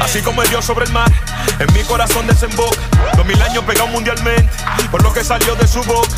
así 0.02 0.20
como 0.20 0.42
el 0.42 0.48
Dios 0.50 0.64
sobre 0.64 0.84
el 0.84 0.92
mar. 0.92 1.10
En 1.58 1.72
mi 1.72 1.82
corazón 1.84 2.26
desemboca, 2.26 2.76
dos 3.16 3.24
mil 3.24 3.40
años 3.40 3.64
pegado 3.64 3.88
mundialmente, 3.88 4.48
por 4.90 5.02
lo 5.02 5.12
que 5.12 5.24
salió 5.24 5.54
de 5.54 5.66
su 5.66 5.82
boca. 5.84 6.08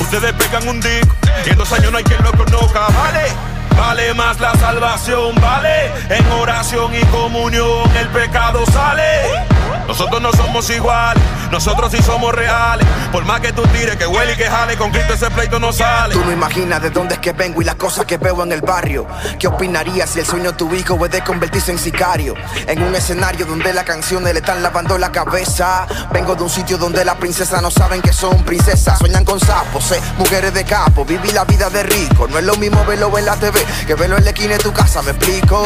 Ustedes 0.00 0.32
pegan 0.32 0.68
un 0.68 0.80
disco 0.80 1.14
y 1.46 1.50
en 1.50 1.56
dos 1.56 1.72
años 1.72 1.92
no 1.92 1.98
hay 1.98 2.04
quien 2.04 2.22
lo 2.24 2.32
conozca, 2.32 2.88
vale. 2.88 3.59
Vale 3.76 4.14
más 4.14 4.38
la 4.40 4.54
salvación, 4.54 5.34
vale. 5.40 5.86
En 6.08 6.30
oración 6.32 6.94
y 6.94 7.04
comunión 7.06 7.90
el 7.96 8.08
pecado 8.08 8.64
sale. 8.66 9.60
Nosotros 9.86 10.22
no 10.22 10.32
somos 10.32 10.70
iguales, 10.70 11.22
nosotros 11.50 11.90
sí 11.90 12.00
somos 12.00 12.32
reales. 12.32 12.86
Por 13.10 13.24
más 13.24 13.40
que 13.40 13.52
tú 13.52 13.62
tires, 13.62 13.96
que 13.96 14.06
huele 14.06 14.34
y 14.34 14.36
que 14.36 14.44
jale, 14.44 14.76
con 14.76 14.92
Cristo 14.92 15.14
ese 15.14 15.28
pleito 15.30 15.58
no 15.58 15.72
sale. 15.72 16.14
Tú 16.14 16.24
no 16.24 16.30
imaginas 16.30 16.80
de 16.80 16.90
dónde 16.90 17.14
es 17.14 17.20
que 17.20 17.32
vengo 17.32 17.60
y 17.60 17.64
las 17.64 17.74
cosas 17.74 18.06
que 18.06 18.16
veo 18.16 18.40
en 18.44 18.52
el 18.52 18.60
barrio. 18.60 19.06
¿Qué 19.38 19.48
opinarías 19.48 20.10
si 20.10 20.20
el 20.20 20.26
sueño 20.26 20.52
de 20.52 20.58
tu 20.58 20.72
hijo 20.74 20.96
puede 20.96 21.24
convertirse 21.24 21.72
en 21.72 21.78
sicario? 21.78 22.34
En 22.68 22.82
un 22.82 22.94
escenario 22.94 23.46
donde 23.46 23.72
las 23.72 23.84
canciones 23.84 24.32
le 24.32 24.38
están 24.38 24.62
lavando 24.62 24.96
la 24.96 25.10
cabeza. 25.10 25.88
Vengo 26.12 26.36
de 26.36 26.44
un 26.44 26.50
sitio 26.50 26.78
donde 26.78 27.04
las 27.04 27.16
princesas 27.16 27.60
no 27.60 27.70
saben 27.72 28.00
que 28.00 28.12
son 28.12 28.44
princesas. 28.44 28.98
Sueñan 28.98 29.24
con 29.24 29.40
sapos, 29.40 29.90
eh, 29.90 30.00
mujeres 30.18 30.54
de 30.54 30.64
capo. 30.64 31.04
Viví 31.04 31.32
la 31.32 31.44
vida 31.44 31.68
de 31.68 31.82
rico. 31.82 32.28
No 32.28 32.38
es 32.38 32.44
lo 32.44 32.54
mismo 32.56 32.84
verlo 32.84 33.16
en 33.18 33.24
la 33.24 33.34
TV 33.34 33.59
que 33.86 33.94
verlo 33.94 34.16
en 34.16 34.24
la 34.24 34.30
esquina 34.30 34.54
de 34.54 34.62
tu 34.62 34.72
casa, 34.72 35.02
me 35.02 35.12
explico. 35.12 35.64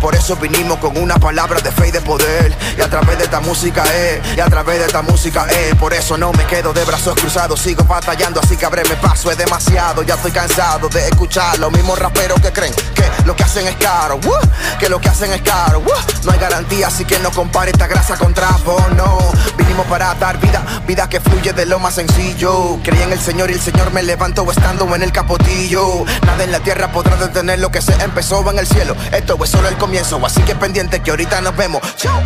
Por 0.00 0.14
eso 0.14 0.36
vinimos 0.36 0.78
con 0.78 0.96
una 0.96 1.16
palabra 1.16 1.60
de 1.60 1.70
fe 1.70 1.88
y 1.88 1.90
de 1.90 2.00
poder. 2.00 2.56
Y 2.76 2.80
a 2.80 2.88
través 2.88 3.18
de 3.18 3.24
esta 3.24 3.40
música, 3.40 3.84
eh, 3.92 4.20
y 4.36 4.40
a 4.40 4.46
través 4.46 4.78
de 4.78 4.86
esta 4.86 5.02
música, 5.02 5.46
eh. 5.50 5.74
Por 5.78 5.92
eso 5.94 6.16
no 6.16 6.32
me 6.32 6.44
quedo 6.46 6.72
de 6.72 6.84
brazos 6.84 7.14
cruzados, 7.14 7.60
sigo 7.60 7.84
batallando, 7.84 8.40
así 8.40 8.56
que 8.56 8.66
abreme 8.66 8.96
paso, 8.96 9.30
es 9.30 9.38
demasiado. 9.38 10.02
Ya 10.02 10.14
estoy 10.14 10.32
cansado 10.32 10.88
de 10.88 11.08
escuchar 11.08 11.58
los 11.58 11.72
mismos 11.72 11.98
raperos 11.98 12.40
que 12.40 12.52
creen 12.52 12.74
que 12.94 13.04
lo 13.24 13.34
que 13.34 13.44
hacen 13.44 13.66
es 13.66 13.76
caro, 13.76 14.16
uh, 14.16 14.78
que 14.78 14.88
lo 14.88 15.00
que 15.00 15.08
hacen 15.08 15.32
es 15.32 15.42
caro. 15.42 15.80
uh. 15.80 16.24
No 16.24 16.32
hay 16.32 16.38
garantía, 16.38 16.88
así 16.88 17.04
que 17.04 17.18
no 17.20 17.30
compare 17.30 17.70
esta 17.70 17.86
grasa 17.86 18.16
con 18.16 18.34
trapo, 18.34 18.84
no. 18.96 19.18
Vinimos 19.56 19.86
para 19.86 20.14
dar 20.14 20.38
vida, 20.38 20.62
vida 20.86 21.08
que 21.08 21.20
fluye 21.20 21.52
de 21.52 21.66
lo 21.66 21.78
más 21.78 21.94
sencillo. 21.94 22.78
Creí 22.82 23.02
en 23.02 23.12
el 23.12 23.20
Señor 23.20 23.50
y 23.50 23.54
el 23.54 23.60
Señor 23.60 23.92
me 23.92 24.02
levantó 24.02 24.50
estando 24.50 24.92
en 24.94 25.02
el 25.02 25.12
capotillo. 25.12 26.04
Nada 26.24 26.44
en 26.44 26.52
la 26.52 26.60
tierra 26.60 26.90
podrá 26.92 27.15
detener 27.18 27.58
lo 27.58 27.70
que 27.70 27.80
se 27.80 27.92
empezó 28.02 28.48
en 28.50 28.58
el 28.58 28.66
cielo. 28.66 28.96
Esto 29.12 29.38
es 29.42 29.50
solo 29.50 29.68
el 29.68 29.76
comienzo, 29.76 30.20
así 30.24 30.42
que 30.42 30.54
pendiente 30.54 31.00
que 31.00 31.10
ahorita 31.10 31.40
nos 31.40 31.56
vemos. 31.56 31.82
Chau. 31.96 32.20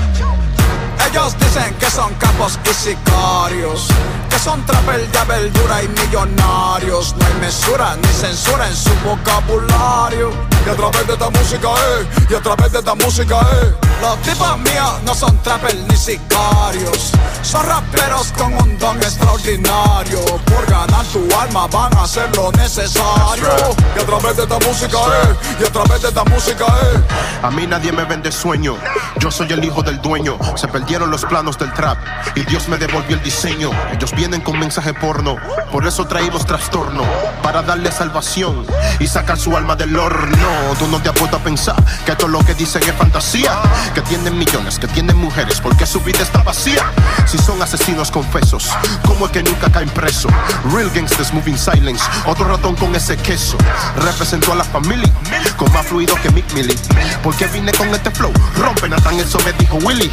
Ellos 1.11 1.35
dicen 1.39 1.75
que 1.75 1.91
son 1.91 2.15
capos 2.15 2.59
y 2.65 2.75
sicarios, 2.75 3.89
que 4.29 4.39
son 4.39 4.65
trapel 4.65 5.11
de 5.11 5.25
verdura 5.25 5.83
y 5.83 5.89
millonarios. 5.89 7.17
No 7.17 7.27
hay 7.27 7.35
mesura 7.41 7.97
ni 7.97 8.09
censura 8.09 8.69
en 8.69 8.77
su 8.77 8.91
vocabulario. 9.05 10.50
Y 10.67 10.69
a 10.69 10.77
través 10.77 11.07
de 11.07 11.13
esta 11.15 11.31
música, 11.31 11.69
eh, 11.69 12.07
y 12.29 12.35
a 12.35 12.41
través 12.43 12.73
de 12.73 12.79
esta 12.79 12.95
música, 12.95 13.41
eh. 13.41 13.75
Los 14.01 14.19
tipos 14.23 14.59
míos 14.59 14.93
no 15.05 15.15
son 15.15 15.37
trapel 15.43 15.87
ni 15.87 15.97
sicarios, 15.97 17.13
son 17.43 17.67
raperos 17.67 18.33
con 18.33 18.55
un 18.55 18.79
don 18.79 18.97
extraordinario. 18.99 20.25
Por 20.47 20.65
ganar 20.67 21.05
tu 21.07 21.29
alma 21.39 21.67
van 21.67 21.95
a 21.99 22.05
hacer 22.05 22.35
lo 22.35 22.51
necesario. 22.53 23.49
Y 23.97 24.01
a 24.01 24.07
través 24.07 24.37
de 24.37 24.43
esta 24.45 24.59
música, 24.59 24.99
eh, 24.99 25.35
y 25.61 25.65
a 25.65 25.73
través 25.73 26.03
de 26.03 26.09
esta 26.09 26.25
música, 26.25 26.65
eh. 26.67 27.01
A 27.43 27.51
mí 27.51 27.67
nadie 27.67 27.93
me 27.93 28.05
vende 28.05 28.33
sueño. 28.33 28.77
Yo 29.19 29.31
soy 29.31 29.53
el 29.53 29.65
hijo 29.65 29.83
del 29.83 30.01
dueño. 30.01 30.39
Se 30.57 30.69
perdieron 30.69 31.11
los 31.11 31.25
planos 31.25 31.59
del 31.59 31.73
trap 31.75 31.99
y 32.35 32.41
Dios 32.45 32.69
me 32.69 32.79
devolvió 32.79 33.17
el 33.17 33.23
diseño. 33.23 33.71
Ellos 33.93 34.13
vienen 34.15 34.41
con 34.41 34.59
mensaje 34.59 34.95
porno, 34.95 35.37
por 35.73 35.87
eso 35.87 36.07
traímos 36.07 36.47
trastorno 36.47 37.03
para 37.43 37.63
darle 37.63 37.91
salvación 37.93 38.67
y 38.99 39.07
sacar 39.07 39.39
su 39.39 39.57
alma 39.57 39.77
del 39.77 39.99
horno. 39.99 40.50
Tú 40.79 40.87
no 40.89 41.01
te 41.01 41.09
has 41.09 41.21
a 41.21 41.39
pensar 41.39 41.77
que 42.07 42.17
todo 42.17 42.29
lo 42.29 42.41
que 42.45 42.55
dicen 42.55 42.83
es 42.83 42.95
fantasía. 42.95 43.61
Que 43.95 44.01
tienen 44.03 44.39
millones, 44.39 44.79
que 44.79 44.89
tienen 44.89 45.17
mujeres, 45.17 45.61
porque 45.61 45.87
su 45.87 46.01
vida 46.01 46.21
está 46.23 46.43
vacía. 46.43 46.83
Si 47.27 47.39
son 47.39 47.61
asesinos 47.63 48.11
confesos, 48.11 48.71
¿cómo 49.07 49.27
es 49.27 49.33
que 49.33 49.43
nunca 49.43 49.71
caen 49.71 49.89
preso? 49.91 50.29
Real 50.73 50.91
gangsters 50.91 51.33
moving 51.33 51.59
silence, 51.59 52.03
otro 52.27 52.47
ratón 52.47 52.75
con 52.77 52.95
ese 52.95 53.17
queso. 53.17 53.57
Representó 53.97 54.53
a 54.53 54.57
la 54.57 54.65
familia 54.65 55.13
con 55.57 55.73
más 55.73 55.87
fluido 55.87 56.15
que 56.23 56.31
Mick 56.31 56.53
Millie. 56.55 56.77
Porque 57.23 57.47
vine 57.47 57.73
con 57.73 57.89
este 57.95 58.11
flow, 58.11 58.33
rompen 58.57 58.91
Nathan, 58.91 59.21
eso 59.21 59.39
me 59.45 59.53
dijo 59.53 59.77
Willy. 59.77 60.11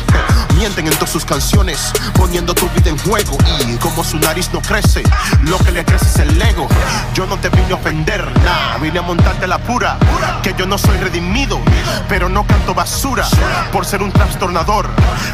Mienten 0.56 0.88
en 0.88 0.94
todas 0.94 1.12
sus 1.12 1.26
canciones, 1.26 1.92
poniendo 2.14 2.54
tu 2.54 2.68
vida 2.70 2.90
en 2.90 2.98
juego. 2.98 3.38
Y 3.68 3.78
como 3.78 4.04
su 4.04 4.18
nariz 4.20 4.50
no 4.54 4.62
crece, 4.62 5.04
lo 5.44 5.58
que 5.60 5.72
le 5.72 5.86
crece 5.86 6.06
es 6.06 6.16
el 6.18 6.42
ego. 6.42 6.68
Yo 7.14 7.26
no 7.26 7.38
te 7.38 7.50
vine 7.50 7.72
a 7.72 7.76
ofender, 7.76 8.26
nah, 8.44 8.78
vine 8.80 9.00
a 9.00 9.02
montarte 9.02 9.48
la 9.48 9.58
pura. 9.60 9.98
Que 10.44 10.54
yo 10.58 10.66
no 10.66 10.78
soy 10.78 10.98
redimido, 10.98 11.60
pero 12.08 12.30
no 12.30 12.46
canto 12.46 12.74
basura. 12.74 13.28
Por 13.72 13.86
ser 13.86 14.02
un 14.02 14.12
trastornador, 14.12 14.88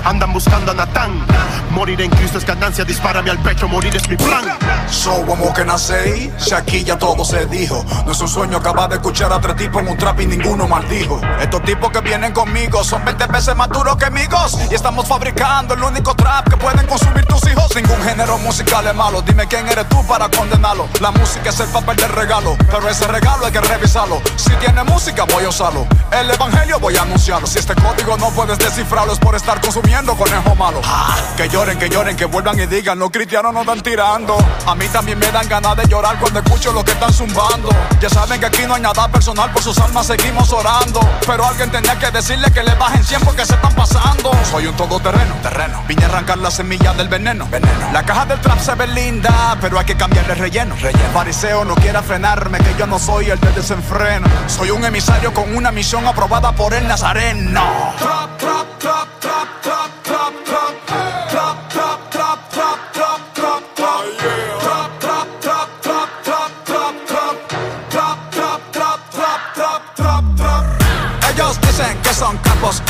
andan 0.04 0.34
buscando 0.34 0.72
a 0.72 0.74
Natán. 0.74 1.26
Morir 1.72 2.02
en 2.02 2.12
Cristo 2.12 2.38
es 2.38 2.46
ganancia, 2.46 2.84
dispárame 2.86 3.32
al 3.32 3.40
pecho, 3.40 3.68
morir 3.68 3.96
es 3.96 4.08
mi 4.08 4.16
plan. 4.16 4.46
So, 4.90 5.26
como 5.26 5.54
que 5.54 5.66
nací, 5.66 6.32
si 6.38 6.54
aquí 6.54 6.84
ya 6.84 6.98
todo 6.98 7.26
se 7.26 7.46
dijo. 7.48 7.84
No 8.06 8.12
es 8.12 8.20
un 8.22 8.28
sueño 8.28 8.58
acabar 8.58 8.90
de 8.90 8.96
escuchar 8.96 9.32
a 9.34 9.40
tres 9.40 9.56
tipos 9.56 9.82
en 9.82 9.88
un 9.90 9.98
trap 9.98 10.20
y 10.22 10.28
ninguno 10.28 10.68
maldijo. 10.68 11.20
Estos 11.42 11.64
tipos 11.64 11.92
que 11.92 12.02
vienen 12.02 12.32
conmigo 12.32 12.84
son 12.84 13.04
20 13.06 13.28
veces 13.28 13.56
más 13.56 13.70
duros 13.70 13.96
que 13.98 14.06
amigos. 14.06 14.58
Y 14.70 14.76
estamos 14.76 15.08
fabricando 15.08 15.74
el 15.74 15.84
único 15.84 16.16
trap 16.16 16.50
que 16.50 16.58
pueden 16.58 16.86
consumir 16.88 17.26
tus 17.26 17.42
hijos. 17.50 17.76
Ningún 17.76 18.02
género 18.04 18.38
musical 18.40 18.86
es 18.88 18.96
malo. 18.96 19.22
Dime 19.22 19.48
quién 19.48 19.68
eres 19.68 19.88
tú 19.90 20.06
para 20.06 20.30
condenarlo. 20.30 20.88
La 21.00 21.12
música 21.12 21.50
es 21.50 21.60
el 21.60 21.70
papel 21.70 21.96
del 21.98 22.10
regalo, 22.10 22.56
pero 22.70 22.88
ese 22.90 23.08
regalo 23.08 23.46
hay 23.46 23.52
que 23.52 23.62
revisarlo. 23.62 24.22
Si 24.36 24.52
tiene 24.56 24.83
música, 24.84 25.24
voy 25.26 25.46
a 25.46 25.50
usarlo. 25.50 25.88
El 26.12 26.30
evangelio 26.30 26.80
voy 26.80 26.96
a 26.96 27.02
anunciarlo. 27.02 27.48
Si 27.48 27.60
este 27.60 27.76
código 27.76 28.18
no 28.18 28.30
puedes 28.32 28.58
descifrarlo, 28.58 29.14
es 29.14 29.20
por 29.20 29.36
estar 29.36 29.60
consumiendo 29.62 30.16
conejo 30.16 30.56
malo. 30.56 30.82
Que 31.38 31.50
lloren, 31.50 31.78
que 31.78 31.90
lloren, 31.90 32.16
que 32.16 32.26
vuelvan 32.26 32.60
y 32.60 32.66
digan, 32.66 33.00
los 33.00 33.10
cristianos 33.12 33.54
no 33.54 33.62
están 33.62 33.82
tirando. 33.82 34.38
A 34.66 34.76
mí 34.76 34.88
también 34.88 35.20
me 35.20 35.32
dan 35.32 35.48
ganas 35.48 35.76
de 35.78 35.86
llorar 35.88 36.20
cuando 36.20 36.40
escucho 36.40 36.72
lo 36.72 36.84
que 36.84 36.92
están 36.92 37.14
zumbando. 37.14 37.70
Ya 38.00 38.10
saben 38.10 38.40
que 38.40 38.46
aquí 38.46 38.64
no 38.68 38.76
hay 38.76 38.82
nada 38.82 39.08
personal, 39.08 39.52
por 39.52 39.64
sus 39.64 39.78
almas 39.80 40.08
seguimos 40.08 40.52
orando. 40.52 41.00
Pero 41.26 41.46
alguien 41.46 41.72
tenía 41.72 41.98
que 41.98 42.12
decirle 42.12 42.52
que 42.52 42.64
le 42.64 42.76
bajen 42.76 43.04
100 43.04 43.22
porque 43.22 43.46
se 43.46 43.56
están 43.56 43.74
pasando. 43.74 44.32
Soy 44.50 44.68
un 44.68 44.76
todoterreno, 44.76 45.36
terreno. 45.42 45.84
Vine 45.88 46.06
a 46.06 46.08
arrancar 46.08 46.38
la 46.38 46.52
semilla 46.52 46.94
del 46.94 47.08
veneno, 47.08 47.48
veneno. 47.50 47.92
La 47.92 48.04
caja 48.04 48.26
del 48.26 48.40
trap 48.40 48.60
se 48.60 48.76
ve 48.76 48.88
linda, 48.88 49.58
pero 49.62 49.80
hay 49.80 49.86
que 49.86 49.96
cambiarle 49.96 50.36
relleno, 50.36 50.76
relleno. 50.76 51.10
Fariseo 51.14 51.66
no 51.66 51.76
quiera 51.76 52.02
frenarme, 52.02 52.60
que 52.60 52.76
yo 52.78 52.88
no 52.88 53.00
soy 53.00 53.30
el 53.30 53.40
de 53.40 53.52
desenfreno. 53.52 54.28
Soy 54.48 54.70
un 54.74 54.84
emisario 54.86 55.34
con 55.34 55.56
una 55.56 55.72
misión 55.72 56.06
aprobada 56.08 56.54
por 56.54 56.74
el 56.74 56.88
Nazareno. 56.88 57.62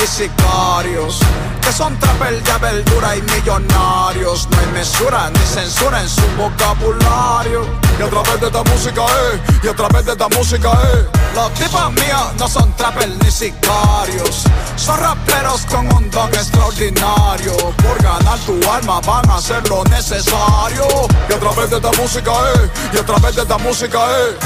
Y 0.01 0.07
sicarios 0.07 1.19
Que 1.61 1.71
son 1.73 1.97
trapel 1.99 2.41
de 2.43 2.57
verdura 2.59 3.15
y 3.15 3.21
millonarios. 3.21 4.47
No 4.49 4.57
hay 4.59 4.67
mesura 4.73 5.29
ni 5.29 5.39
censura 5.39 6.01
en 6.01 6.09
su 6.09 6.21
vocabulario. 6.37 7.65
Y 7.99 8.03
a 8.03 8.09
través 8.09 8.39
de 8.39 8.47
esta 8.47 8.63
música, 8.63 9.01
eh 9.01 9.41
Y 9.63 9.67
a 9.67 9.75
través 9.75 10.05
de 10.05 10.11
esta 10.11 10.29
música, 10.29 10.69
eh 10.71 11.07
Los 11.35 11.53
tipos 11.53 11.91
míos 11.93 12.33
no 12.37 12.47
son 12.47 12.71
trapel 12.73 13.17
ni 13.19 13.31
sicarios. 13.31 14.43
Son 14.75 14.99
raperos 14.99 15.65
con 15.65 15.91
un 15.93 16.09
don 16.11 16.29
extraordinario. 16.33 17.55
Por 17.57 18.01
ganar 18.01 18.39
tu 18.39 18.59
alma 18.69 19.01
van 19.01 19.29
a 19.29 19.35
hacer 19.35 19.67
lo 19.69 19.83
necesario. 19.85 20.87
Y 21.29 21.33
a 21.33 21.39
través 21.39 21.69
de 21.69 21.75
esta 21.77 21.91
música, 22.01 22.31
eh 22.31 22.69
Y 22.93 22.97
a 22.97 23.05
través 23.05 23.35
de 23.35 23.41
esta 23.41 23.57
música, 23.57 23.99
eh. 23.99 24.37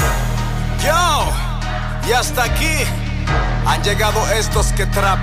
Yo, 0.84 2.08
y 2.08 2.12
hasta 2.12 2.44
aquí 2.44 3.07
han 3.68 3.82
llegado 3.82 4.26
estos 4.32 4.72
que 4.72 4.86
trastornan 4.86 5.22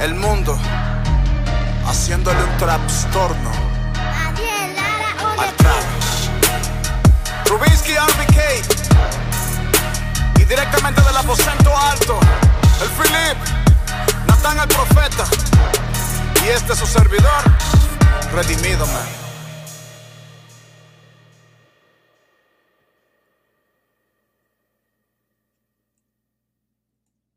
el 0.00 0.14
mundo, 0.14 0.58
haciéndole 1.86 2.42
un 2.42 2.56
trastorno 2.56 3.50
al 5.38 5.52
trap. 5.56 5.84
Rubinsky 7.46 7.92
RBK 7.94 8.38
y 10.40 10.44
directamente 10.44 11.02
del 11.02 11.16
aposento 11.16 11.76
alto, 11.76 12.18
el 12.82 12.88
Philip, 12.88 13.36
Natán 14.26 14.58
el 14.60 14.68
profeta 14.68 15.26
y 16.44 16.48
este 16.48 16.72
es 16.72 16.78
su 16.78 16.86
servidor, 16.86 17.42
redimido 18.32 18.86
man. 18.86 19.27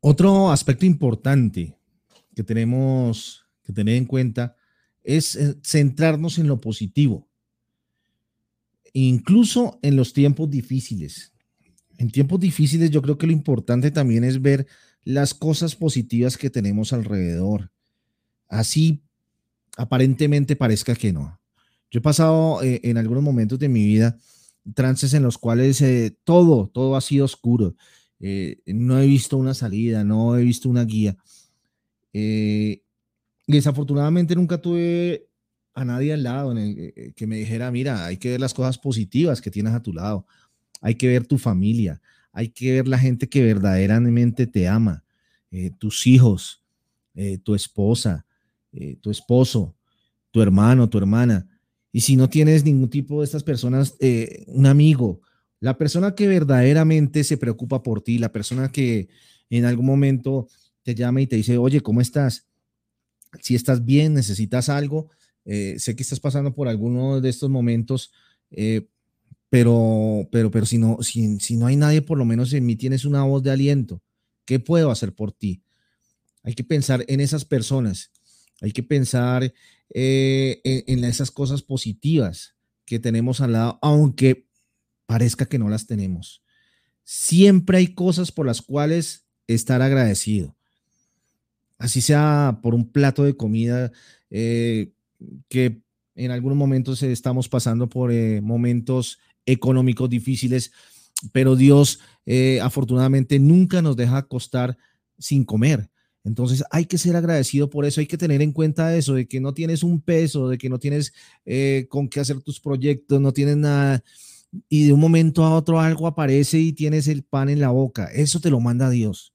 Otro 0.04 0.50
aspecto 0.50 0.84
importante 0.84 1.78
que 2.34 2.42
tenemos 2.42 3.46
que 3.62 3.72
tener 3.72 3.94
en 3.94 4.04
cuenta 4.04 4.56
es 5.04 5.36
eh, 5.36 5.54
centrarnos 5.62 6.38
en 6.38 6.48
lo 6.48 6.60
positivo, 6.60 7.30
incluso 8.92 9.78
en 9.80 9.94
los 9.94 10.12
tiempos 10.12 10.50
difíciles. 10.50 11.32
En 11.98 12.10
tiempos 12.10 12.40
difíciles 12.40 12.90
yo 12.90 13.00
creo 13.00 13.16
que 13.16 13.28
lo 13.28 13.32
importante 13.32 13.92
también 13.92 14.24
es 14.24 14.42
ver 14.42 14.66
las 15.04 15.34
cosas 15.34 15.76
positivas 15.76 16.36
que 16.36 16.50
tenemos 16.50 16.92
alrededor. 16.92 17.70
Así 18.48 19.04
aparentemente 19.76 20.56
parezca 20.56 20.96
que 20.96 21.12
no. 21.12 21.40
Yo 21.92 22.00
he 22.00 22.02
pasado 22.02 22.60
eh, 22.64 22.80
en 22.82 22.98
algunos 22.98 23.22
momentos 23.22 23.56
de 23.56 23.68
mi 23.68 23.86
vida 23.86 24.18
trances 24.74 25.14
en 25.14 25.22
los 25.22 25.38
cuales 25.38 25.80
eh, 25.80 26.18
todo, 26.24 26.66
todo 26.66 26.96
ha 26.96 27.00
sido 27.00 27.24
oscuro. 27.24 27.76
Eh, 28.24 28.62
no 28.66 29.00
he 29.00 29.06
visto 29.06 29.36
una 29.36 29.52
salida, 29.52 30.04
no 30.04 30.36
he 30.36 30.44
visto 30.44 30.68
una 30.68 30.84
guía. 30.84 31.16
Eh, 32.12 32.82
desafortunadamente 33.48 34.36
nunca 34.36 34.58
tuve 34.58 35.26
a 35.74 35.84
nadie 35.84 36.12
al 36.12 36.22
lado 36.22 36.56
eh, 36.56 37.12
que 37.16 37.26
me 37.26 37.36
dijera, 37.36 37.72
mira, 37.72 38.06
hay 38.06 38.18
que 38.18 38.30
ver 38.30 38.40
las 38.40 38.54
cosas 38.54 38.78
positivas 38.78 39.40
que 39.40 39.50
tienes 39.50 39.74
a 39.74 39.82
tu 39.82 39.92
lado, 39.92 40.24
hay 40.80 40.94
que 40.94 41.08
ver 41.08 41.26
tu 41.26 41.36
familia, 41.36 42.00
hay 42.30 42.48
que 42.48 42.72
ver 42.72 42.86
la 42.86 42.98
gente 42.98 43.28
que 43.28 43.42
verdaderamente 43.42 44.46
te 44.46 44.68
ama, 44.68 45.04
tus 45.78 46.06
hijos, 46.06 46.62
tu 47.42 47.54
esposa, 47.54 48.24
tu 49.00 49.10
esposo, 49.10 49.74
tu 50.30 50.40
hermano, 50.40 50.88
tu 50.88 50.96
hermana. 50.96 51.46
Y 51.90 52.00
si 52.00 52.16
no 52.16 52.28
tienes 52.28 52.64
ningún 52.64 52.88
tipo 52.88 53.20
de 53.20 53.26
estas 53.26 53.42
personas, 53.42 53.96
un 54.46 54.66
amigo, 54.66 55.20
la 55.62 55.78
persona 55.78 56.16
que 56.16 56.26
verdaderamente 56.26 57.22
se 57.22 57.36
preocupa 57.36 57.84
por 57.84 58.02
ti, 58.02 58.18
la 58.18 58.32
persona 58.32 58.72
que 58.72 59.08
en 59.48 59.64
algún 59.64 59.86
momento 59.86 60.48
te 60.82 60.96
llama 60.96 61.20
y 61.20 61.28
te 61.28 61.36
dice, 61.36 61.56
oye, 61.56 61.80
¿cómo 61.80 62.00
estás? 62.00 62.48
Si 63.40 63.54
estás 63.54 63.84
bien, 63.84 64.12
necesitas 64.12 64.68
algo, 64.68 65.10
eh, 65.44 65.76
sé 65.78 65.94
que 65.94 66.02
estás 66.02 66.18
pasando 66.18 66.52
por 66.52 66.66
alguno 66.66 67.20
de 67.20 67.28
estos 67.28 67.48
momentos, 67.48 68.10
eh, 68.50 68.88
pero, 69.50 70.28
pero, 70.32 70.50
pero 70.50 70.66
si 70.66 70.78
no, 70.78 70.98
si, 71.00 71.56
no 71.56 71.66
hay 71.66 71.76
nadie, 71.76 72.02
por 72.02 72.18
lo 72.18 72.24
menos 72.24 72.52
en 72.54 72.66
mí 72.66 72.74
tienes 72.74 73.04
una 73.04 73.22
voz 73.22 73.44
de 73.44 73.52
aliento. 73.52 74.02
¿Qué 74.44 74.58
puedo 74.58 74.90
hacer 74.90 75.14
por 75.14 75.30
ti? 75.30 75.62
Hay 76.42 76.54
que 76.54 76.64
pensar 76.64 77.04
en 77.06 77.20
esas 77.20 77.44
personas, 77.44 78.10
hay 78.60 78.72
que 78.72 78.82
pensar 78.82 79.54
eh, 79.94 80.60
en, 80.64 80.98
en 80.98 81.04
esas 81.04 81.30
cosas 81.30 81.62
positivas 81.62 82.56
que 82.84 82.98
tenemos 82.98 83.40
al 83.40 83.52
lado, 83.52 83.78
aunque 83.80 84.50
parezca 85.12 85.44
que 85.44 85.58
no 85.58 85.68
las 85.68 85.86
tenemos. 85.86 86.42
Siempre 87.04 87.76
hay 87.76 87.88
cosas 87.88 88.32
por 88.32 88.46
las 88.46 88.62
cuales 88.62 89.26
estar 89.46 89.82
agradecido. 89.82 90.56
Así 91.76 92.00
sea 92.00 92.60
por 92.62 92.74
un 92.74 92.90
plato 92.90 93.22
de 93.22 93.36
comida 93.36 93.92
eh, 94.30 94.90
que 95.50 95.82
en 96.14 96.30
algunos 96.30 96.56
momentos 96.56 97.02
estamos 97.02 97.46
pasando 97.46 97.90
por 97.90 98.10
eh, 98.10 98.40
momentos 98.40 99.18
económicos 99.44 100.08
difíciles, 100.08 100.72
pero 101.30 101.56
Dios 101.56 102.00
eh, 102.24 102.58
afortunadamente 102.62 103.38
nunca 103.38 103.82
nos 103.82 103.94
deja 103.94 104.16
acostar 104.16 104.78
sin 105.18 105.44
comer. 105.44 105.90
Entonces 106.24 106.64
hay 106.70 106.86
que 106.86 106.96
ser 106.96 107.16
agradecido 107.16 107.68
por 107.68 107.84
eso, 107.84 108.00
hay 108.00 108.06
que 108.06 108.16
tener 108.16 108.40
en 108.40 108.52
cuenta 108.52 108.96
eso, 108.96 109.12
de 109.12 109.28
que 109.28 109.40
no 109.40 109.52
tienes 109.52 109.82
un 109.82 110.00
peso, 110.00 110.48
de 110.48 110.56
que 110.56 110.70
no 110.70 110.78
tienes 110.78 111.12
con 111.90 112.08
qué 112.08 112.20
hacer 112.20 112.40
tus 112.40 112.60
proyectos, 112.60 113.20
no 113.20 113.32
tienes 113.32 113.58
nada, 113.58 114.02
y 114.68 114.86
de 114.86 114.92
un 114.92 115.00
momento 115.00 115.44
a 115.44 115.54
otro 115.54 115.80
algo 115.80 116.06
aparece 116.06 116.58
y 116.58 116.72
tienes 116.72 117.08
el 117.08 117.22
pan 117.22 117.48
en 117.48 117.60
la 117.60 117.70
boca. 117.70 118.06
Eso 118.12 118.40
te 118.40 118.50
lo 118.50 118.60
manda 118.60 118.90
Dios. 118.90 119.32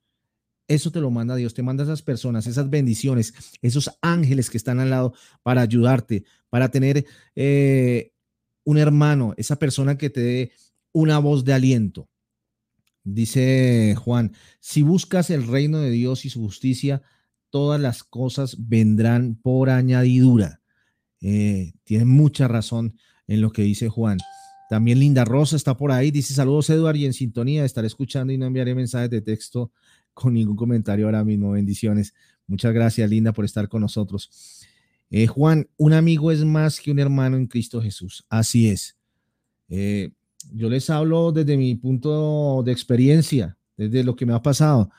Eso 0.67 0.91
te 0.91 0.99
lo 0.99 1.09
manda 1.11 1.35
Dios, 1.35 1.53
te 1.53 1.63
manda 1.63 1.83
esas 1.83 2.01
personas, 2.01 2.45
esas 2.45 2.69
bendiciones, 2.69 3.33
esos 3.61 3.89
ángeles 4.01 4.49
que 4.49 4.57
están 4.57 4.79
al 4.79 4.89
lado 4.89 5.13
para 5.41 5.61
ayudarte, 5.61 6.25
para 6.49 6.69
tener 6.69 7.05
eh, 7.35 8.11
un 8.65 8.77
hermano, 8.77 9.33
esa 9.37 9.57
persona 9.57 9.97
que 9.97 10.09
te 10.09 10.19
dé 10.19 10.51
una 10.91 11.19
voz 11.19 11.45
de 11.45 11.53
aliento. 11.53 12.09
Dice 13.05 13.95
Juan, 13.97 14.33
si 14.59 14.81
buscas 14.81 15.29
el 15.29 15.47
reino 15.47 15.79
de 15.79 15.89
Dios 15.89 16.25
y 16.25 16.29
su 16.29 16.41
justicia, 16.41 17.01
todas 17.49 17.79
las 17.79 18.03
cosas 18.03 18.57
vendrán 18.59 19.35
por 19.35 19.69
añadidura. 19.69 20.61
Eh, 21.21 21.71
tiene 21.85 22.03
mucha 22.03 22.49
razón 22.49 22.97
en 23.27 23.39
lo 23.39 23.51
que 23.51 23.61
dice 23.61 23.87
Juan. 23.87 24.17
También 24.69 24.99
Linda 24.99 25.25
Rosa 25.25 25.55
está 25.55 25.75
por 25.77 25.91
ahí. 25.91 26.11
Dice 26.11 26.33
saludos 26.33 26.69
Eduard 26.69 26.95
y 26.97 27.05
en 27.05 27.13
sintonía. 27.13 27.65
Estaré 27.65 27.87
escuchando 27.87 28.33
y 28.33 28.37
no 28.37 28.45
enviaré 28.45 28.75
mensajes 28.75 29.09
de 29.09 29.21
texto 29.21 29.71
con 30.13 30.33
ningún 30.33 30.55
comentario 30.55 31.05
ahora 31.05 31.23
mismo. 31.23 31.51
Bendiciones. 31.51 32.13
Muchas 32.47 32.73
gracias 32.73 33.09
Linda 33.09 33.33
por 33.33 33.45
estar 33.45 33.67
con 33.67 33.81
nosotros. 33.81 34.65
Eh, 35.09 35.27
Juan, 35.27 35.67
un 35.77 35.93
amigo 35.93 36.31
es 36.31 36.43
más 36.43 36.79
que 36.79 36.91
un 36.91 36.99
hermano 36.99 37.37
en 37.37 37.47
Cristo 37.47 37.81
Jesús. 37.81 38.25
Así 38.29 38.69
es. 38.69 38.97
Eh, 39.69 40.11
yo 40.53 40.69
les 40.69 40.89
hablo 40.89 41.31
desde 41.31 41.57
mi 41.57 41.75
punto 41.75 42.61
de 42.65 42.71
experiencia, 42.71 43.57
desde 43.75 44.03
lo 44.03 44.15
que 44.15 44.25
me 44.25 44.33
ha 44.33 44.41
pasado. 44.41 44.89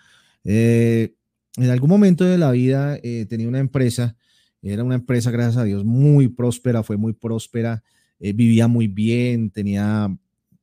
Eh, 0.45 1.15
en 1.57 1.71
algún 1.71 1.91
momento 1.91 2.25
de 2.25 2.39
la 2.39 2.51
vida 2.53 2.99
tenía 3.29 3.49
una 3.49 3.59
empresa, 3.59 4.17
era 4.63 4.85
una 4.85 4.95
empresa, 4.95 5.31
gracias 5.31 5.57
a 5.57 5.65
Dios, 5.65 5.85
muy 5.85 6.29
próspera, 6.29 6.83
fue 6.83 6.97
muy 6.97 7.13
próspera, 7.13 7.83
eh, 8.21 8.33
vivía 8.33 8.69
muy 8.69 8.89
bien, 8.89 9.51
tenía 9.51 10.09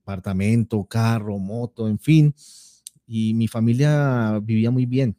apartamento, 0.03 0.83
carro, 0.85 1.37
moto, 1.39 1.87
en 1.87 1.99
fin, 1.99 2.33
y 3.07 3.33
mi 3.33 3.47
familia 3.47 4.39
vivía 4.43 4.71
muy 4.71 4.85
bien, 4.85 5.17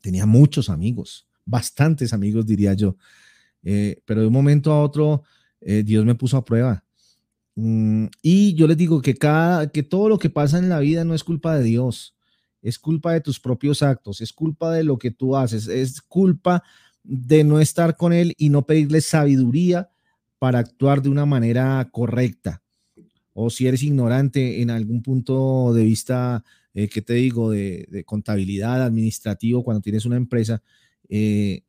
tenía 0.00 0.26
muchos 0.26 0.70
amigos, 0.70 1.26
bastantes 1.44 2.12
amigos, 2.12 2.46
diría 2.46 2.74
yo, 2.74 2.96
Eh, 3.64 4.00
pero 4.06 4.20
de 4.22 4.28
un 4.28 4.32
momento 4.32 4.72
a 4.72 4.82
otro, 4.82 5.22
eh, 5.60 5.82
Dios 5.84 6.04
me 6.04 6.14
puso 6.14 6.36
a 6.36 6.44
prueba. 6.44 6.84
Mm, 7.56 8.06
y 8.22 8.54
yo 8.54 8.66
les 8.66 8.76
digo 8.76 9.00
que, 9.02 9.14
cada, 9.14 9.68
que 9.70 9.82
todo 9.82 10.08
lo 10.08 10.18
que 10.18 10.30
pasa 10.30 10.58
en 10.58 10.68
la 10.68 10.80
vida 10.80 11.04
no 11.04 11.14
es 11.14 11.24
culpa 11.24 11.56
de 11.56 11.64
Dios, 11.64 12.14
es 12.62 12.78
culpa 12.78 13.12
de 13.12 13.20
tus 13.20 13.40
propios 13.40 13.82
actos, 13.82 14.20
es 14.20 14.32
culpa 14.32 14.72
de 14.72 14.84
lo 14.84 14.98
que 14.98 15.10
tú 15.10 15.36
haces, 15.36 15.68
es 15.68 16.00
culpa 16.02 16.62
de 17.02 17.44
no 17.44 17.60
estar 17.60 17.96
con 17.96 18.12
Él 18.12 18.34
y 18.36 18.50
no 18.50 18.66
pedirle 18.66 19.00
sabiduría 19.00 19.90
para 20.46 20.60
actuar 20.60 21.02
de 21.02 21.08
una 21.08 21.26
manera 21.26 21.88
correcta. 21.90 22.62
O 23.32 23.50
si 23.50 23.66
eres 23.66 23.82
ignorante 23.82 24.62
en 24.62 24.70
algún 24.70 25.02
punto 25.02 25.74
de 25.74 25.82
vista, 25.82 26.44
eh, 26.72 26.88
¿qué 26.88 27.02
te 27.02 27.14
digo?, 27.14 27.50
de, 27.50 28.04
contabilidad, 28.06 28.84
administrativo, 28.84 29.64
cuando 29.64 29.80
tienes 29.80 30.06
una 30.06 30.14
empresa, 30.14 30.62
eh, 31.08 31.62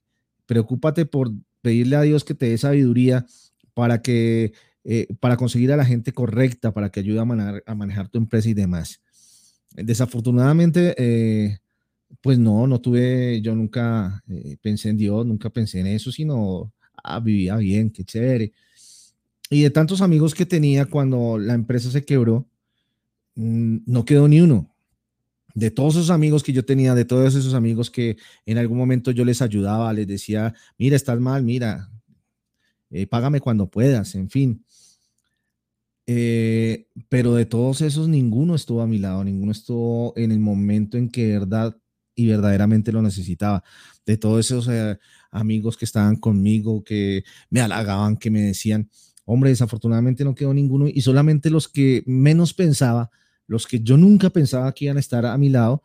preocúpate 0.45 1.07
por 1.07 1.31
pedirle 1.63 1.95
a 1.95 2.03
Dios 2.03 2.23
que 2.23 2.35
te 2.35 2.49
dé 2.49 2.59
sabiduría 2.59 3.25
para 3.73 4.03
que 4.03 4.53
eh, 4.83 5.07
para 5.19 5.37
conseguir 5.37 5.71
a 5.71 5.75
la 5.75 5.83
gente 5.83 6.11
correcta, 6.11 6.71
para 6.71 6.91
que 6.91 6.99
ayude 6.99 7.19
a 7.19 7.25
manejar, 7.25 7.63
a 7.65 7.73
manejar 7.73 8.09
tu 8.09 8.19
empresa 8.19 8.47
y 8.47 8.53
demás. 8.53 9.01
Desafortunadamente, 9.71 10.93
eh, 10.99 11.57
pues 12.21 12.37
no, 12.37 12.67
no 12.67 12.79
tuve, 12.79 13.41
yo 13.41 13.55
nunca 13.55 14.23
pensé 14.61 14.89
en 14.89 14.97
Dios, 14.97 15.25
nunca 15.25 15.49
pensé 15.49 15.79
en 15.79 15.87
eso, 15.87 16.11
sino 16.11 16.71
ah, 17.03 17.19
vivía 17.19 17.55
bien, 17.55 17.89
qué 17.89 18.03
chévere. 18.03 18.53
Y 19.49 19.61
de 19.63 19.69
tantos 19.69 20.01
amigos 20.01 20.35
que 20.35 20.45
tenía 20.45 20.85
cuando 20.85 21.37
la 21.37 21.53
empresa 21.53 21.89
se 21.89 22.03
quebró, 22.03 22.47
mm, 23.35 23.77
no 23.85 24.05
quedó 24.05 24.27
ni 24.27 24.41
uno. 24.41 24.73
De 25.53 25.71
todos 25.71 25.95
esos 25.95 26.09
amigos 26.11 26.43
que 26.43 26.53
yo 26.53 26.65
tenía, 26.65 26.93
de 26.95 27.05
todos 27.05 27.33
esos 27.33 27.53
amigos 27.53 27.89
que 27.89 28.17
en 28.45 28.57
algún 28.57 28.77
momento 28.77 29.11
yo 29.11 29.25
les 29.25 29.41
ayudaba, 29.41 29.91
les 29.93 30.07
decía, 30.07 30.53
mira, 30.77 30.95
estás 30.95 31.19
mal, 31.19 31.43
mira, 31.43 31.89
eh, 32.89 33.07
págame 33.07 33.41
cuando 33.41 33.69
puedas, 33.69 34.15
en 34.15 34.29
fin. 34.29 34.63
Eh, 36.05 36.87
pero 37.09 37.33
de 37.33 37.45
todos 37.45 37.81
esos, 37.81 38.07
ninguno 38.07 38.55
estuvo 38.55 38.81
a 38.81 38.87
mi 38.87 38.97
lado, 38.97 39.23
ninguno 39.23 39.51
estuvo 39.51 40.13
en 40.15 40.31
el 40.31 40.39
momento 40.39 40.97
en 40.97 41.09
que 41.09 41.27
verdad 41.27 41.77
y 42.15 42.27
verdaderamente 42.27 42.91
lo 42.91 43.01
necesitaba. 43.01 43.63
De 44.05 44.17
todos 44.17 44.45
esos 44.45 44.67
eh, 44.69 44.97
amigos 45.31 45.77
que 45.77 45.85
estaban 45.85 46.15
conmigo, 46.15 46.83
que 46.83 47.23
me 47.49 47.61
halagaban, 47.61 48.17
que 48.17 48.31
me 48.31 48.41
decían, 48.41 48.89
hombre, 49.27 49.49
desafortunadamente 49.49 50.23
no 50.23 50.33
quedó 50.33 50.53
ninguno 50.53 50.87
y 50.87 51.01
solamente 51.01 51.49
los 51.49 51.67
que 51.67 52.01
menos 52.05 52.53
pensaba, 52.53 53.11
los 53.45 53.67
que 53.67 53.81
yo 53.81 53.97
nunca 53.97 54.29
pensaba 54.29 54.71
que 54.73 54.85
iban 54.85 54.95
a 54.95 55.01
estar 55.01 55.25
a 55.25 55.37
mi 55.37 55.49
lado, 55.49 55.83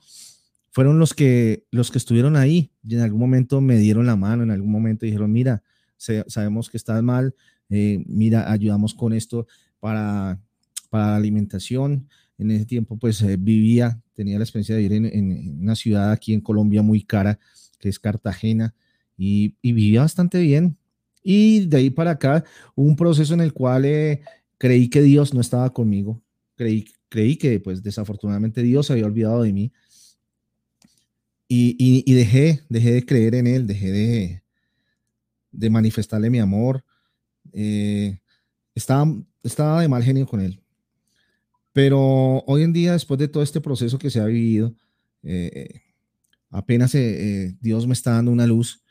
fueron 0.70 1.00
los 1.00 1.12
que, 1.12 1.66
los 1.72 1.90
que 1.90 1.98
estuvieron 1.98 2.36
ahí 2.36 2.70
y 2.84 2.94
en 2.94 3.00
algún 3.00 3.18
momento 3.18 3.60
me 3.60 3.78
dieron 3.78 4.06
la 4.06 4.14
mano, 4.14 4.44
en 4.44 4.52
algún 4.52 4.70
momento 4.70 5.06
dijeron, 5.06 5.32
mira, 5.32 5.64
sabemos 5.96 6.70
que 6.70 6.76
estás 6.76 7.02
mal, 7.02 7.34
eh, 7.68 8.04
mira, 8.06 8.50
ayudamos 8.50 8.94
con 8.94 9.12
esto 9.12 9.48
para, 9.80 10.40
para 10.88 11.08
la 11.08 11.16
alimentación. 11.16 12.08
En 12.38 12.52
ese 12.52 12.64
tiempo, 12.64 12.96
pues 12.96 13.20
eh, 13.22 13.36
vivía, 13.36 14.00
tenía 14.14 14.38
la 14.38 14.44
experiencia 14.44 14.76
de 14.76 14.82
vivir 14.82 15.12
en 15.12 15.60
una 15.60 15.74
ciudad 15.74 16.12
aquí 16.12 16.32
en 16.32 16.40
Colombia 16.40 16.82
muy 16.82 17.02
cara, 17.02 17.40
que 17.80 17.88
es 17.88 17.98
Cartagena, 17.98 18.74
y, 19.16 19.56
y 19.62 19.72
vivía 19.72 20.02
bastante 20.02 20.40
bien. 20.40 20.78
Y 21.22 21.66
de 21.66 21.76
ahí 21.76 21.90
para 21.90 22.12
acá, 22.12 22.44
un 22.74 22.96
proceso 22.96 23.34
en 23.34 23.40
el 23.40 23.52
cual 23.52 23.84
eh, 23.84 24.22
creí 24.58 24.88
que 24.88 25.02
Dios 25.02 25.34
no 25.34 25.40
estaba 25.40 25.72
conmigo, 25.72 26.20
creí, 26.56 26.86
creí 27.08 27.36
que 27.36 27.60
pues 27.60 27.82
desafortunadamente 27.82 28.62
Dios 28.62 28.86
se 28.86 28.94
había 28.94 29.06
olvidado 29.06 29.42
de 29.42 29.52
mí. 29.52 29.72
Y, 31.48 31.76
y- 31.78 32.02
y 32.10 32.14
dejé, 32.14 32.62
dejé 32.68 32.92
de 32.92 33.06
creer 33.06 33.34
en 33.34 33.46
Él, 33.46 33.66
dejé 33.66 33.92
de, 33.92 34.42
de 35.50 35.70
manifestarle 35.70 36.30
mi 36.30 36.38
amor. 36.38 36.84
eh, 37.52 38.18
estaba, 38.74 39.06
estaba 39.42 39.82
de 39.82 39.88
mal 39.88 40.02
genio 40.04 40.26
con 40.26 40.40
él. 40.40 40.60
Pero 41.72 41.98
hoy 42.46 42.62
en 42.62 42.72
día, 42.72 42.92
después 42.92 43.18
de 43.18 43.28
todo 43.28 43.42
este 43.42 43.60
proceso 43.60 43.98
que 43.98 44.10
se 44.10 44.20
ha 44.20 44.26
vivido, 44.26 44.74
eh, 45.22 45.80
apenas 46.50 46.94
eh, 46.94 47.46
eh, 47.46 47.56
Dios 47.60 47.86
me 47.86 47.94
está 47.94 48.12
dando 48.12 48.30
una 48.30 48.46
luz 48.46 48.81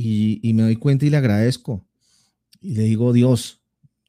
y, 0.00 0.52
me 0.54 0.62
doy 0.62 0.76
cuenta 0.76 1.06
y 1.06 1.10
le 1.10 1.16
agradezco. 1.16 1.84
Y 2.60 2.74
le 2.74 2.84
digo, 2.84 3.12
Dios, 3.12 3.62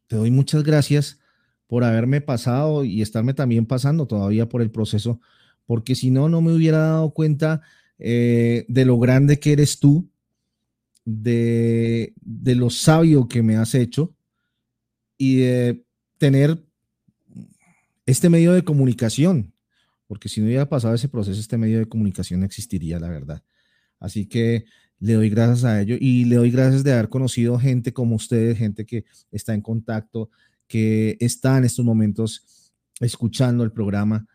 te 0.08 0.16
doy 0.16 0.30
muchas 0.30 0.64
gracias 0.64 1.20
por 1.66 1.84
haberme 1.84 2.22
pasado 2.22 2.84
y 2.84 3.02
estarme 3.02 3.34
también 3.34 3.66
pasando 3.66 4.08
todavía 4.08 4.48
por 4.48 4.62
el 4.62 4.72
proceso, 4.72 5.20
porque 5.66 5.96
si 5.96 6.12
no, 6.12 6.30
no 6.30 6.42
me 6.42 6.54
hubiera 6.54 6.80
dado 6.80 7.12
cuenta 7.12 7.62
eh, 7.98 8.66
de 8.68 8.86
lo 8.86 9.00
grande 9.00 9.40
que 9.40 9.52
eres 9.52 9.80
tú, 9.80 10.10
de, 11.06 12.14
de 12.22 12.56
lo 12.56 12.70
sabio 12.70 13.28
que 13.28 13.42
me 13.42 13.56
has 13.56 13.74
hecho 13.74 14.16
y 15.18 15.38
de 15.38 15.84
tener 16.18 16.64
este 18.06 18.30
medio 18.30 18.54
de 18.54 18.64
comunicación, 18.64 19.54
porque 20.08 20.30
si 20.30 20.40
no 20.40 20.48
hubiera 20.48 20.70
pasado 20.70 20.94
ese 20.94 21.10
proceso, 21.10 21.40
este 21.40 21.58
medio 21.58 21.80
de 21.80 21.88
comunicación 21.88 22.40
no 22.42 22.46
existiría, 22.46 23.00
la 23.00 23.10
verdad. 23.10 23.44
Así 24.00 24.28
que 24.28 24.66
le 25.00 25.14
doy 25.14 25.30
gracias 25.30 25.64
a 25.64 25.82
ello 25.82 25.96
y 26.00 26.26
le 26.26 26.36
doy 26.36 26.52
gracias 26.52 26.84
de 26.84 26.94
haber 26.94 27.10
conocido 27.10 27.58
gente 27.58 27.94
como 27.94 28.16
ustedes, 28.16 28.58
gente 28.58 28.86
que 28.86 29.06
está 29.32 29.54
en 29.54 29.62
contacto, 29.62 30.30
que 30.68 31.18
está 31.20 31.58
en 31.58 31.66
estos 31.66 31.86
momentos 31.86 32.74
escuchando 33.00 33.64
el 33.64 33.72
programa 33.72 34.28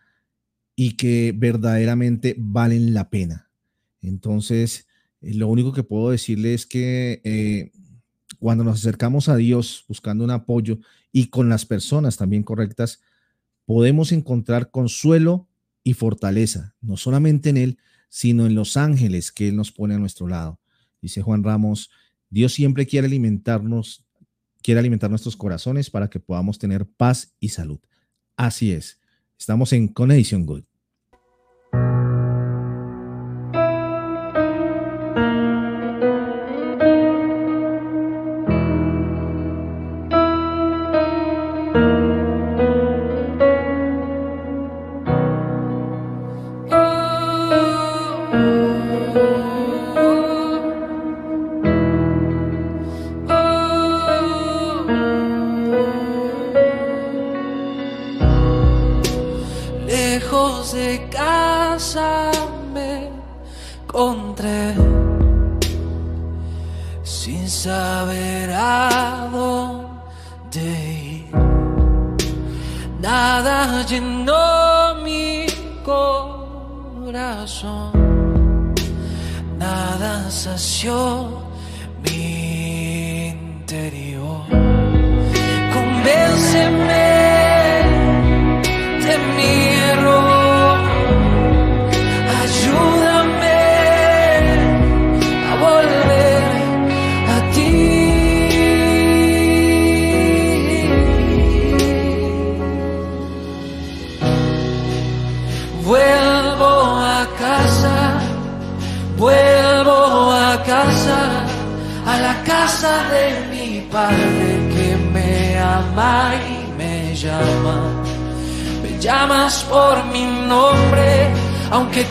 y 0.75 0.97
que 0.97 1.35
verdaderamente 1.37 2.35
valen 2.39 2.95
la 2.95 3.11
pena. 3.11 3.51
Entonces, 4.01 4.87
eh, 5.21 5.35
lo 5.35 5.49
único 5.49 5.73
que 5.73 5.83
puedo 5.83 6.11
decirle 6.11 6.55
es 6.55 6.67
que 6.67 7.21
eh, 7.25 7.71
cuando 8.39 8.65
nos 8.65 8.81
acercamos 8.81 9.29
a 9.29 9.37
Dios 9.37 9.85
buscando 9.89 10.25
un 10.25 10.31
apoyo 10.31 10.79
y 11.12 11.29
con 11.29 11.49
las 11.49 11.65
personas 11.67 12.17
también 12.17 12.43
correctas, 12.43 13.01
podemos 13.67 14.12
encontrar 14.12 14.71
consuelo 14.71 15.49
y 15.83 15.95
fortaleza, 15.95 16.75
no 16.81 16.97
solamente 16.97 17.51
en 17.51 17.59
Él, 17.59 17.79
sino 18.15 18.47
en 18.47 18.55
los 18.55 18.77
ángeles 18.77 19.33
que 19.33 19.49
Él 19.49 19.57
nos 19.57 19.73
pone 19.73 19.97
a 19.97 19.99
nuestro 19.99 20.29
lado. 20.29 20.61
Dice 21.03 21.21
Juan 21.21 21.43
Ramos, 21.43 21.91
Dios 22.31 22.53
siempre 22.53 22.87
quiere 22.87 23.09
alimentarnos, 23.09 24.05
quiere 24.62 24.79
alimentar 24.79 25.11
nuestros 25.11 25.37
corazones 25.37 25.91
para 25.91 26.09
que 26.09 26.21
podamos 26.21 26.61
tener 26.61 26.87
paz 26.87 27.35
y 27.41 27.49
salud. 27.49 27.81
Así 28.37 28.71
es, 28.71 29.01
estamos 29.37 29.73
en 29.73 29.89
Connection 29.89 30.47
Good. 30.47 30.62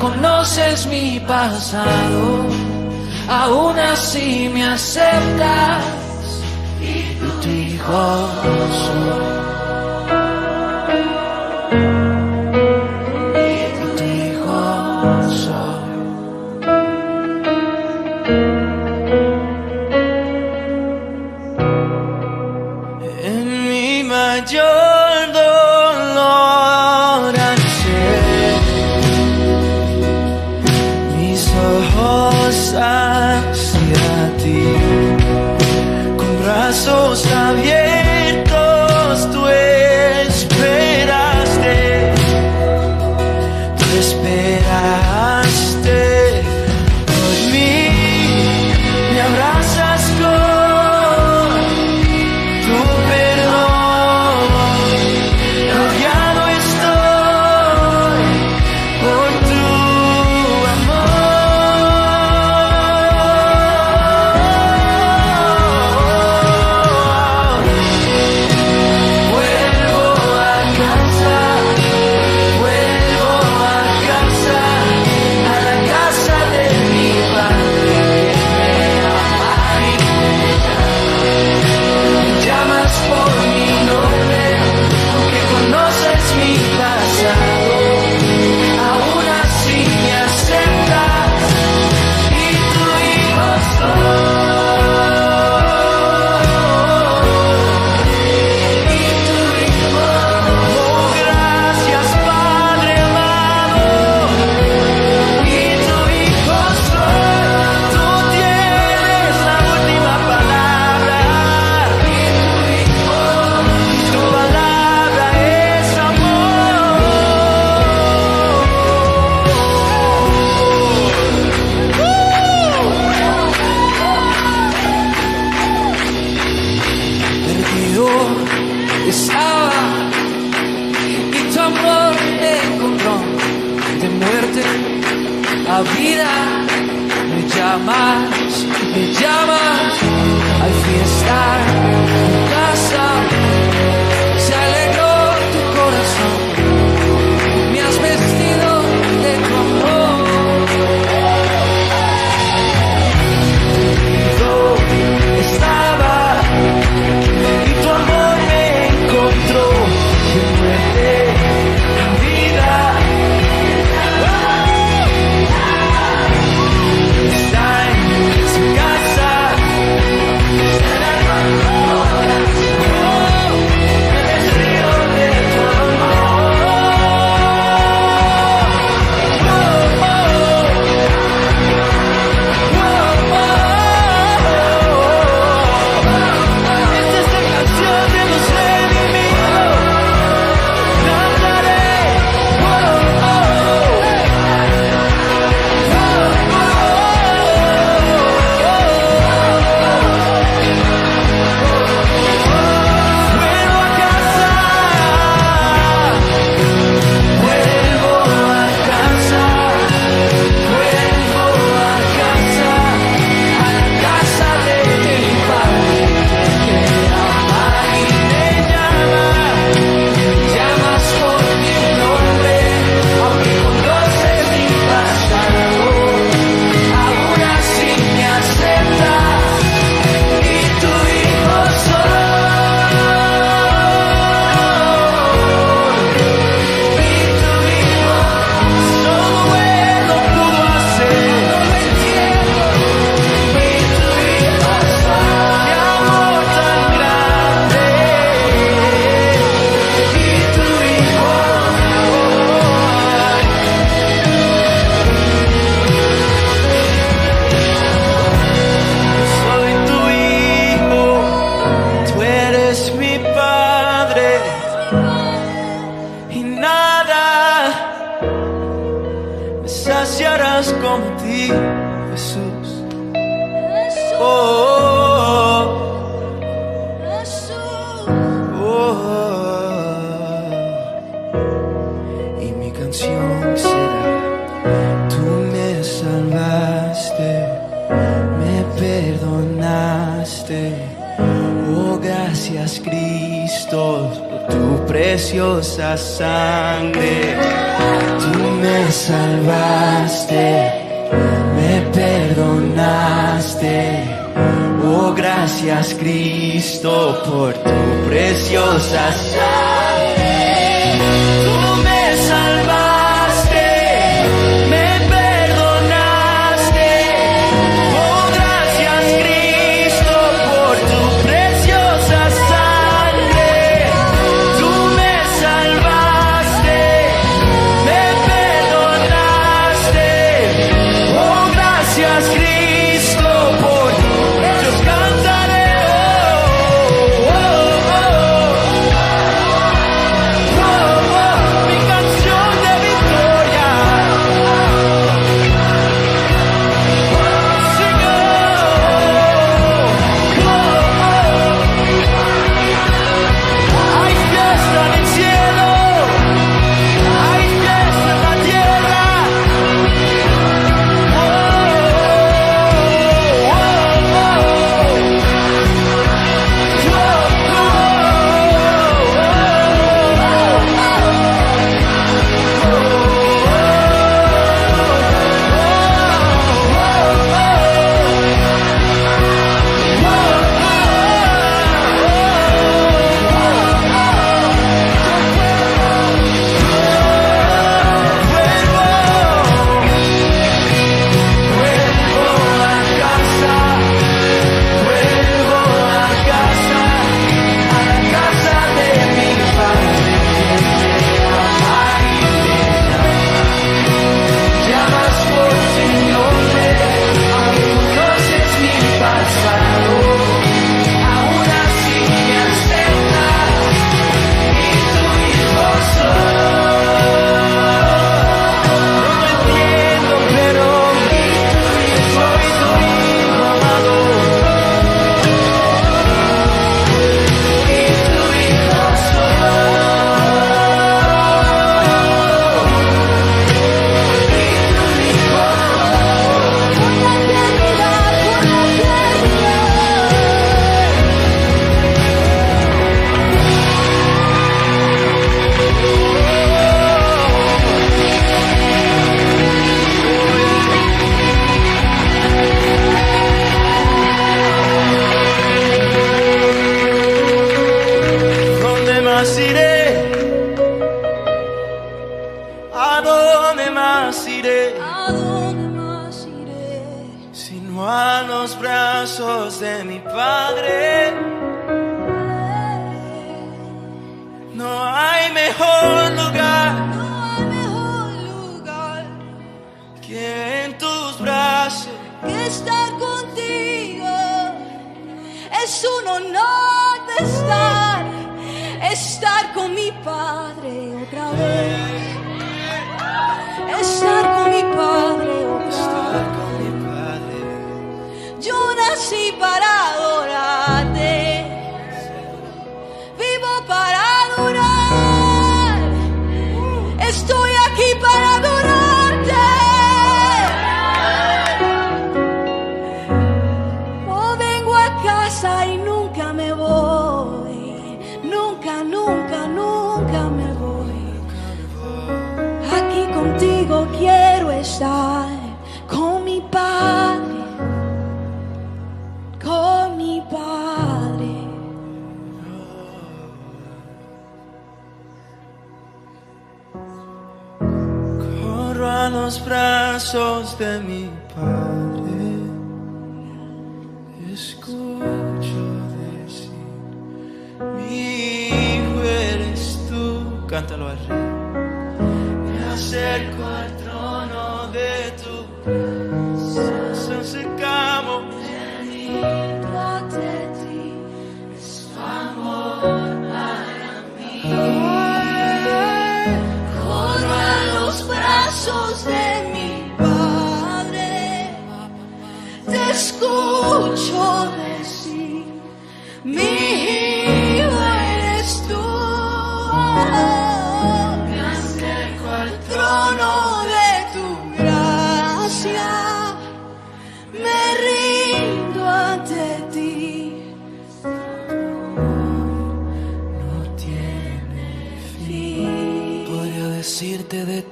conoces 0.04 0.86
mi 0.88 1.20
pasado, 1.22 2.46
aún 3.30 3.80
así 3.80 4.50
me 4.54 4.64
aceptas 4.66 5.84
y 6.82 7.16
tu 7.42 7.50
hijo 7.50 8.30
soy. 8.84 9.43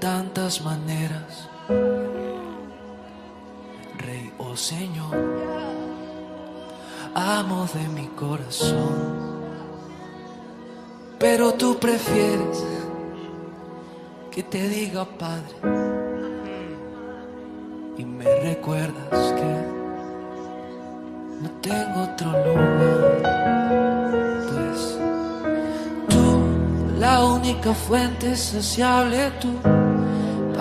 Tantas 0.02 0.60
maneras, 0.62 1.48
Rey 4.00 4.34
o 4.40 4.58
Señor, 4.58 5.16
amo 7.14 7.68
de 7.72 7.88
mi 7.90 8.08
corazón, 8.08 9.44
pero 11.20 11.54
tú 11.54 11.78
prefieres 11.78 12.66
que 14.32 14.42
te 14.42 14.68
diga 14.70 15.06
Padre 15.06 15.56
y 17.96 18.04
me 18.04 18.26
recuerdas 18.42 19.34
que 19.34 19.52
no 21.44 21.50
tengo 21.62 22.02
otro 22.12 22.32
lugar, 22.32 23.22
pues 24.50 24.98
tú, 26.10 27.00
la 27.00 27.24
única 27.24 27.72
fuente 27.76 28.36
saciable, 28.36 29.32
tú, 29.40 29.52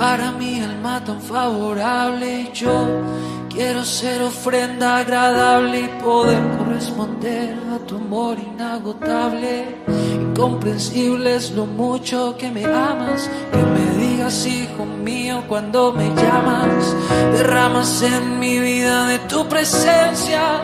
para 0.01 0.32
mi 0.32 0.62
alma 0.62 1.05
tan 1.05 1.20
favorable, 1.20 2.51
yo 2.55 3.03
quiero 3.51 3.84
ser 3.84 4.22
ofrenda 4.22 4.96
agradable 4.96 5.80
y 5.80 5.88
poder 6.03 6.40
corresponder 6.57 7.55
a 7.74 7.78
tu 7.86 7.96
amor 7.96 8.38
inagotable. 8.38 9.76
Incomprensible 10.14 11.36
es 11.36 11.51
lo 11.51 11.66
mucho 11.66 12.34
que 12.38 12.51
me 12.51 12.64
amas, 12.64 13.28
que 13.53 13.62
me 13.74 13.84
digas, 14.03 14.46
hijo 14.46 14.86
mío, 14.86 15.42
cuando 15.46 15.92
me 15.92 16.09
llamas, 16.14 16.96
derramas 17.34 18.03
en 18.03 18.38
mi 18.38 18.59
vida 18.59 19.07
de 19.07 19.18
tu 19.30 19.46
presencia. 19.48 20.62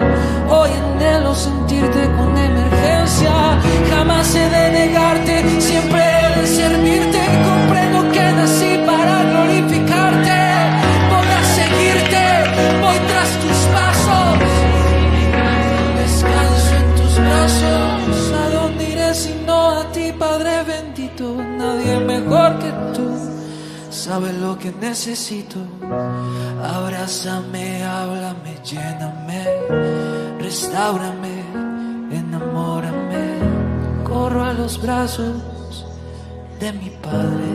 Hoy 0.48 0.70
anhelo 0.70 1.34
sentirte 1.34 2.02
con 2.16 2.38
emergencia, 2.38 3.60
jamás 3.90 4.34
he 4.34 4.48
de 4.48 4.70
negarte, 4.78 5.60
siempre 5.60 6.00
he 6.00 6.40
de 6.40 6.46
servirte. 6.46 7.20
Comprendo 7.44 7.75
Nadie 21.76 22.00
mejor 22.00 22.58
que 22.58 22.72
tú 22.94 23.06
sabe 23.90 24.32
lo 24.32 24.58
que 24.58 24.72
necesito. 24.72 25.58
Abrázame, 26.62 27.84
háblame, 27.84 28.56
lléname, 28.64 29.44
restaurame, 30.40 31.36
enamórame. 32.10 33.26
Corro 34.04 34.42
a 34.42 34.52
los 34.54 34.80
brazos 34.80 35.86
de 36.60 36.72
mi 36.72 36.90
Padre. 37.02 37.52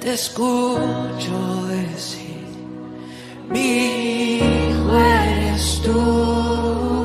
Te 0.00 0.14
escucho 0.14 1.66
decir, 1.66 2.46
mi 3.50 4.36
hijo 4.36 4.98
eres 4.98 5.82
tú. 5.82 7.01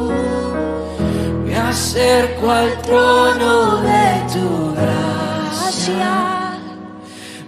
Acerco 1.80 2.50
al 2.50 2.72
trono 2.82 3.78
de 3.84 4.08
tu 4.34 4.74
gracia. 4.74 6.58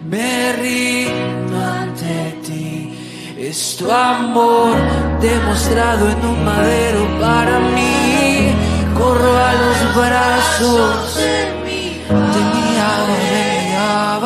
Me 0.07 0.53
rindo 0.53 1.57
ante 1.57 2.37
ti. 2.45 2.93
Es 3.39 3.75
tu 3.77 3.89
amor 3.91 4.75
demostrado 5.19 6.09
en 6.11 6.23
un 6.31 6.45
madero 6.45 7.01
para 7.19 7.57
mí. 7.75 8.53
Corro 8.95 9.33
a 9.49 9.51
los 9.63 9.79
brazos 9.95 11.15
de 11.15 11.35
mi 11.65 11.83
Abba, 12.07 12.27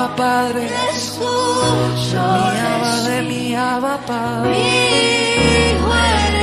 mi 0.09 0.15
Padre. 0.17 0.63
De 0.63 0.67
mi 0.81 0.97
Abba, 2.19 2.91
de 3.07 3.17
mi 3.21 3.55
Abba 3.55 3.95
Mi 3.97 4.05
Padre. 4.05 4.51
hijo 5.71 5.91
eres 5.95 6.42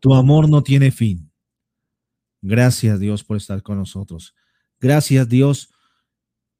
Tu 0.00 0.14
amor 0.14 0.48
no 0.48 0.62
tiene 0.62 0.90
fin. 0.90 1.30
Gracias 2.40 3.00
Dios 3.00 3.24
por 3.24 3.36
estar 3.36 3.62
con 3.62 3.78
nosotros. 3.78 4.34
Gracias 4.80 5.28
Dios 5.28 5.72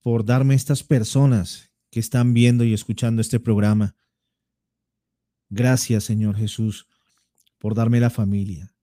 por 0.03 0.25
darme 0.25 0.55
estas 0.55 0.83
personas 0.83 1.71
que 1.91 2.01
están 2.01 2.35
viendo 2.35 2.65
y 2.65 2.75
escuchando 2.75 3.21
este 3.23 3.39
programa. 3.41 3.95
Gracias 5.51 6.05
Señor 6.05 6.37
Jesús 6.37 6.87
por 7.59 7.75
darme 7.75 8.01
la 8.01 8.11
familia. 8.11 8.75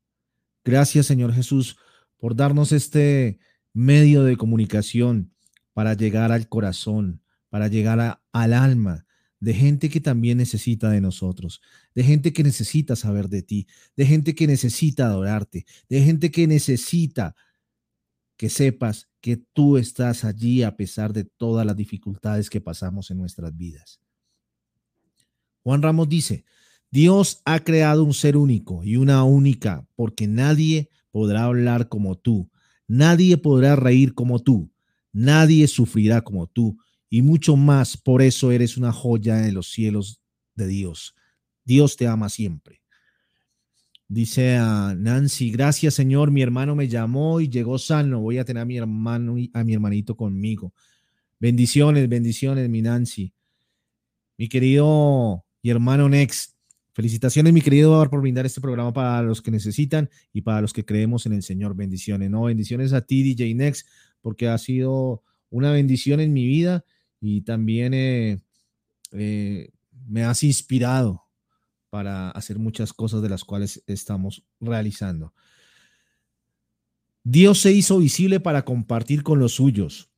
Gracias 0.63 1.05
Señor 1.05 1.33
Jesús 1.33 1.77
por 2.17 2.35
darnos 2.35 2.71
este 2.71 3.39
medio 3.73 4.23
de 4.23 4.37
comunicación 4.37 5.33
para 5.73 5.93
llegar 5.93 6.31
al 6.31 6.47
corazón, 6.47 7.21
para 7.49 7.67
llegar 7.67 7.99
a- 7.99 8.21
al 8.31 8.53
alma 8.53 9.04
de 9.45 9.53
gente 9.53 9.89
que 9.89 10.01
también 10.01 10.39
necesita 10.39 10.89
de 10.89 10.99
nosotros, 10.99 11.61
de 11.93 12.03
gente 12.03 12.33
que 12.33 12.41
necesita 12.41 12.95
saber 12.95 13.29
de 13.29 13.43
ti, 13.43 13.67
de 13.95 14.03
gente 14.03 14.33
que 14.33 14.47
necesita 14.47 15.05
adorarte, 15.05 15.67
de 15.87 16.01
gente 16.01 16.31
que 16.31 16.47
necesita 16.47 17.35
que 18.37 18.49
sepas 18.49 19.07
que 19.21 19.37
tú 19.37 19.77
estás 19.77 20.25
allí 20.25 20.63
a 20.63 20.75
pesar 20.75 21.13
de 21.13 21.25
todas 21.25 21.63
las 21.63 21.75
dificultades 21.75 22.49
que 22.49 22.59
pasamos 22.59 23.11
en 23.11 23.19
nuestras 23.19 23.55
vidas. 23.55 24.01
Juan 25.61 25.83
Ramos 25.83 26.09
dice, 26.09 26.43
Dios 26.89 27.43
ha 27.45 27.59
creado 27.59 28.03
un 28.03 28.15
ser 28.15 28.37
único 28.37 28.83
y 28.83 28.95
una 28.97 29.23
única, 29.25 29.87
porque 29.95 30.25
nadie 30.25 30.89
podrá 31.11 31.43
hablar 31.43 31.87
como 31.87 32.15
tú, 32.15 32.49
nadie 32.87 33.37
podrá 33.37 33.75
reír 33.75 34.15
como 34.15 34.39
tú, 34.39 34.71
nadie 35.13 35.67
sufrirá 35.67 36.23
como 36.23 36.47
tú, 36.47 36.79
y 37.09 37.21
mucho 37.21 37.55
más, 37.55 37.97
por 37.97 38.21
eso 38.21 38.51
eres 38.51 38.77
una 38.77 38.91
joya 38.91 39.47
en 39.47 39.53
los 39.53 39.71
cielos 39.71 40.21
de 40.55 40.67
Dios. 40.67 41.15
Dios 41.63 41.97
te 41.97 42.07
ama 42.07 42.29
siempre. 42.29 42.81
Dice 44.07 44.55
a 44.57 44.95
Nancy, 44.95 45.49
gracias 45.49 45.95
Señor, 45.95 46.29
mi 46.29 46.43
hermano 46.43 46.75
me 46.75 46.87
llamó 46.87 47.41
y 47.41 47.49
llegó 47.49 47.79
sano, 47.79 48.21
voy 48.21 48.37
a 48.37 48.45
tener 48.45 48.61
a 48.61 48.65
mi 48.65 48.77
hermano 48.77 49.37
y 49.37 49.49
a 49.53 49.63
mi 49.63 49.73
hermanito 49.73 50.15
conmigo. 50.15 50.73
Bendiciones, 51.39 52.07
bendiciones, 52.07 52.69
mi 52.69 52.81
Nancy. 52.81 53.33
Mi 54.37 54.47
querido 54.47 55.43
y 55.61 55.69
hermano 55.69 56.07
Next, 56.07 56.55
felicitaciones, 56.93 57.51
mi 57.51 57.61
querido, 57.61 58.07
por 58.09 58.21
brindar 58.21 58.45
este 58.45 58.61
programa 58.61 58.93
para 58.93 59.23
los 59.23 59.41
que 59.41 59.49
necesitan 59.49 60.09
y 60.31 60.41
para 60.41 60.61
los 60.61 60.71
que 60.71 60.85
creemos 60.85 61.25
en 61.25 61.33
el 61.33 61.41
Señor. 61.41 61.75
Bendiciones, 61.75 62.29
no, 62.29 62.43
bendiciones 62.43 62.93
a 62.93 63.01
ti, 63.01 63.23
DJ 63.23 63.55
Next, 63.55 63.87
porque 64.21 64.47
ha 64.47 64.57
sido 64.57 65.23
una 65.49 65.71
bendición 65.71 66.19
en 66.19 66.31
mi 66.31 66.45
vida 66.45 66.85
y 67.27 67.41
también 67.41 67.95
eh, 67.95 68.39
eh, 69.11 69.71
me 70.07 70.23
has 70.23 70.43
inspirado 70.43 71.23
para 71.89 72.29
hacer 72.29 72.59
muchas 72.59 72.93
cosas 72.93 73.23
de 73.23 73.29
las 73.29 73.43
cuales 73.43 73.83
estamos 73.87 74.45
realizando. 74.59 75.33
Dios 77.23 77.59
se 77.59 77.71
hizo 77.71 77.97
visible 77.97 78.39
para 78.39 78.63
compartir 78.63 79.23
con 79.23 79.39
los 79.39 79.53
suyos 79.53 80.11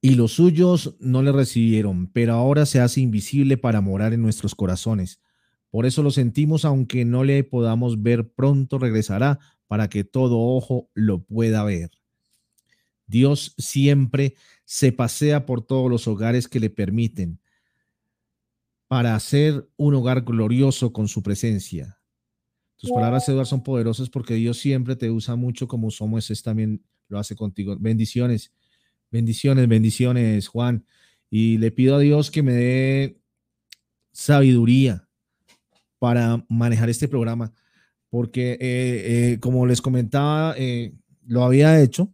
y 0.00 0.14
los 0.14 0.34
suyos 0.34 0.96
no 1.00 1.20
le 1.22 1.32
recibieron, 1.32 2.06
pero 2.12 2.34
ahora 2.34 2.64
se 2.64 2.78
hace 2.78 3.00
invisible 3.00 3.56
para 3.56 3.80
morar 3.80 4.12
en 4.12 4.22
nuestros 4.22 4.54
corazones. 4.54 5.20
Por 5.68 5.84
eso 5.84 6.04
lo 6.04 6.12
sentimos, 6.12 6.64
aunque 6.64 7.04
no 7.04 7.24
le 7.24 7.42
podamos 7.42 8.02
ver, 8.02 8.32
pronto 8.32 8.78
regresará 8.78 9.40
para 9.66 9.88
que 9.88 10.04
todo 10.04 10.38
ojo 10.38 10.90
lo 10.94 11.24
pueda 11.24 11.64
ver. 11.64 11.90
Dios 13.10 13.54
siempre 13.58 14.36
se 14.64 14.92
pasea 14.92 15.44
por 15.44 15.66
todos 15.66 15.90
los 15.90 16.06
hogares 16.06 16.46
que 16.46 16.60
le 16.60 16.70
permiten 16.70 17.40
para 18.86 19.14
hacer 19.14 19.68
un 19.76 19.94
hogar 19.94 20.22
glorioso 20.22 20.92
con 20.92 21.08
su 21.08 21.22
presencia. 21.22 22.00
Tus 22.76 22.90
palabras, 22.90 23.28
Eduardo, 23.28 23.44
son 23.44 23.62
poderosas 23.62 24.08
porque 24.08 24.34
Dios 24.34 24.58
siempre 24.58 24.96
te 24.96 25.10
usa 25.10 25.36
mucho 25.36 25.68
como 25.68 25.88
usó 25.88 26.06
Moisés 26.06 26.42
también 26.42 26.82
lo 27.08 27.18
hace 27.18 27.36
contigo. 27.36 27.76
Bendiciones, 27.78 28.52
bendiciones, 29.10 29.68
bendiciones, 29.68 30.48
Juan. 30.48 30.86
Y 31.28 31.58
le 31.58 31.70
pido 31.70 31.96
a 31.96 31.98
Dios 31.98 32.30
que 32.30 32.42
me 32.42 32.52
dé 32.52 33.20
sabiduría 34.12 35.08
para 35.98 36.44
manejar 36.48 36.88
este 36.88 37.08
programa, 37.08 37.52
porque 38.08 38.52
eh, 38.52 38.58
eh, 38.60 39.38
como 39.40 39.66
les 39.66 39.82
comentaba, 39.82 40.54
eh, 40.56 40.94
lo 41.26 41.44
había 41.44 41.80
hecho 41.80 42.12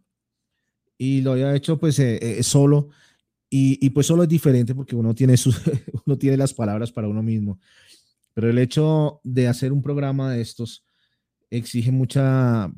y 0.97 1.21
lo 1.21 1.33
había 1.33 1.55
hecho 1.55 1.77
pues 1.77 1.99
eh, 1.99 2.19
eh, 2.21 2.43
solo 2.43 2.89
y, 3.49 3.85
y, 3.85 3.91
pues 3.91 4.07
solo 4.07 4.23
es 4.23 4.29
diferente 4.29 4.75
porque 4.75 4.95
uno 4.95 5.15
tiene, 5.15 5.37
sus, 5.37 5.61
uno 6.05 6.17
tiene 6.17 6.35
las 6.35 6.53
palabras 6.53 6.91
para 6.91 7.07
uno 7.07 7.23
mismo. 7.23 7.59
Pero 8.33 8.49
el 8.49 8.57
hecho 8.57 9.21
de 9.23 9.47
hacer 9.47 9.71
un 9.71 9.81
programa 9.81 10.31
de 10.31 10.41
estos 10.41 10.83
exige 11.49 11.91
mucha 11.93 12.69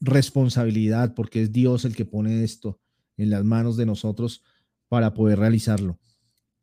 responsabilidad 0.00 1.14
porque 1.14 1.42
es 1.42 1.52
Dios 1.52 1.84
el 1.84 1.96
que 1.96 2.04
pone 2.04 2.44
esto 2.44 2.80
en 3.16 3.30
las 3.30 3.44
manos 3.44 3.76
de 3.76 3.86
nosotros 3.86 4.44
para 4.88 5.12
poder 5.12 5.40
realizarlo. 5.40 5.98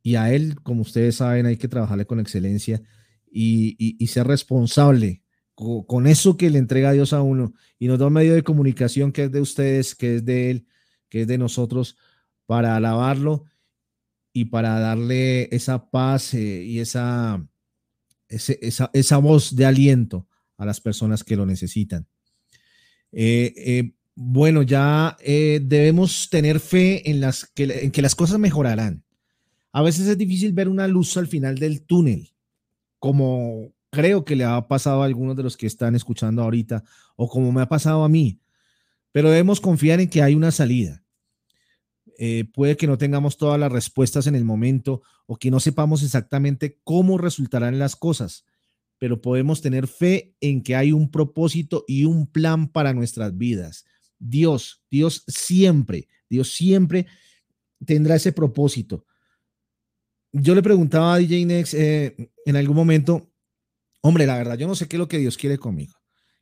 Y 0.02 0.16
a 0.16 0.34
Él, 0.34 0.56
como 0.64 0.82
ustedes 0.82 1.16
saben, 1.18 1.46
hay 1.46 1.58
que 1.58 1.68
trabajarle 1.68 2.06
con 2.06 2.22
excelencia 2.22 2.82
y, 3.30 3.76
y, 3.78 4.02
y 4.02 4.08
ser 4.08 4.26
responsable 4.26 5.22
con, 5.56 6.08
eso 6.08 6.38
que 6.38 6.50
le 6.50 6.60
entrega 6.60 6.92
Dios 6.92 7.14
a 7.14 7.22
uno 7.22 7.54
y 7.78 7.88
nos 7.88 8.00
da 8.00 8.08
un 8.08 8.14
medio 8.14 8.34
de 8.34 8.44
comunicación 8.44 9.12
que 9.12 9.26
es 9.26 9.32
de 9.32 9.42
ustedes, 9.42 9.96
que 9.96 10.16
es 10.16 10.26
de 10.26 10.52
Él, 10.52 10.68
que 11.10 11.22
es 11.22 11.28
de 11.28 11.38
nosotros, 11.38 11.98
para 12.46 12.76
alabarlo 12.76 13.46
y 14.34 14.46
para 14.46 14.80
darle 14.80 15.54
esa 15.56 15.90
paz 15.90 16.34
eh, 16.34 16.64
y 16.64 16.80
esa, 16.80 17.46
esa, 18.28 18.90
esa 18.94 19.18
voz 19.18 19.56
de 19.56 19.66
aliento 19.66 20.28
a 20.58 20.66
las 20.66 20.80
personas 20.80 21.24
que 21.24 21.36
lo 21.36 21.46
necesitan. 21.46 22.08
Eh, 23.12 23.54
eh, 23.58 23.94
bueno, 24.16 24.62
ya 24.62 25.18
debemos 25.22 26.30
tener 26.30 26.60
fe 26.60 27.10
en, 27.10 27.22
las, 27.22 27.46
que, 27.46 27.64
en 27.64 27.92
que 27.92 28.02
las 28.02 28.16
cosas 28.16 28.40
mejorarán. 28.40 29.04
A 29.72 29.82
veces 29.82 30.08
es 30.08 30.18
difícil 30.18 30.54
ver 30.54 30.68
una 30.68 30.88
luz 30.88 31.16
al 31.18 31.28
final 31.28 31.58
del 31.58 31.82
túnel, 31.84 32.34
como 33.00 33.74
creo 33.92 34.26
que 34.26 34.36
le 34.36 34.46
ha 34.46 34.68
pasado 34.68 35.04
a 35.04 35.06
algunos 35.06 35.36
de 35.36 35.44
los 35.44 35.58
que 35.58 35.68
están 35.68 35.96
escuchando 35.96 36.42
ahorita, 36.42 36.84
o 37.16 37.30
como 37.30 37.52
me 37.52 37.62
ha 37.62 37.70
pasado 37.70 38.04
a 38.04 38.10
mí, 38.10 38.40
pero 39.12 39.30
debemos 39.30 39.62
confiar 39.62 40.00
en 40.00 40.10
que 40.10 40.22
hay 40.22 40.34
una 40.34 40.52
salida. 40.52 41.04
Eh, 42.18 42.46
puede 42.54 42.78
que 42.78 42.88
no 42.88 42.98
tengamos 42.98 43.38
todas 43.38 43.60
las 43.60 43.72
respuestas 43.72 44.28
en 44.28 44.36
el 44.36 44.46
momento 44.46 45.02
o 45.26 45.38
que 45.38 45.52
no 45.52 45.60
sepamos 45.60 46.04
exactamente 46.04 46.80
cómo 46.84 47.18
resultarán 47.18 47.80
las 47.80 47.96
cosas, 47.96 48.46
pero 48.98 49.22
podemos 49.22 49.62
tener 49.62 49.88
fe 49.88 50.36
en 50.40 50.62
que 50.62 50.76
hay 50.76 50.92
un 50.92 51.10
propósito 51.10 51.84
y 51.88 52.06
un 52.06 52.28
plan 52.28 52.68
para 52.68 52.94
nuestras 52.94 53.38
vidas. 53.38 53.86
Dios, 54.20 54.84
Dios 54.92 55.24
siempre, 55.28 56.08
Dios 56.30 56.54
siempre 56.54 57.08
tendrá 57.86 58.16
ese 58.16 58.32
propósito. 58.32 59.06
Yo 60.32 60.54
le 60.56 60.62
preguntaba 60.62 61.16
a 61.16 61.18
DJ 61.18 61.46
Nex 61.46 61.74
eh, 61.74 62.32
en 62.46 62.56
algún 62.56 62.76
momento, 62.76 63.31
hombre, 64.02 64.26
la 64.26 64.38
verdad, 64.38 64.58
yo 64.58 64.68
no 64.68 64.76
sé 64.76 64.88
qué 64.88 64.98
es 64.98 65.00
lo 65.00 65.08
que 65.08 65.20
Dios 65.20 65.38
quiere 65.38 65.58
conmigo. 65.58 65.94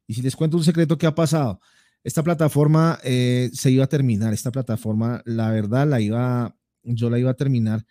Y 0.08 0.16
si 0.16 0.22
les 0.22 0.36
cuento 0.36 0.58
un 0.58 0.64
secreto 0.64 0.98
que 0.98 1.06
ha 1.06 1.14
pasado, 1.14 1.60
esta 2.04 2.24
plataforma 2.24 3.00
eh, 3.04 3.50
se 3.54 3.72
iba 3.72 3.84
a 3.84 3.88
terminar, 3.88 4.34
esta 4.34 4.52
plataforma, 4.52 5.22
la 5.26 5.52
verdad, 5.52 5.88
la 5.88 6.00
iba, 6.00 6.56
yo 6.84 7.10
la 7.10 7.20
iba 7.20 7.32
a 7.32 7.36
terminar 7.36 7.86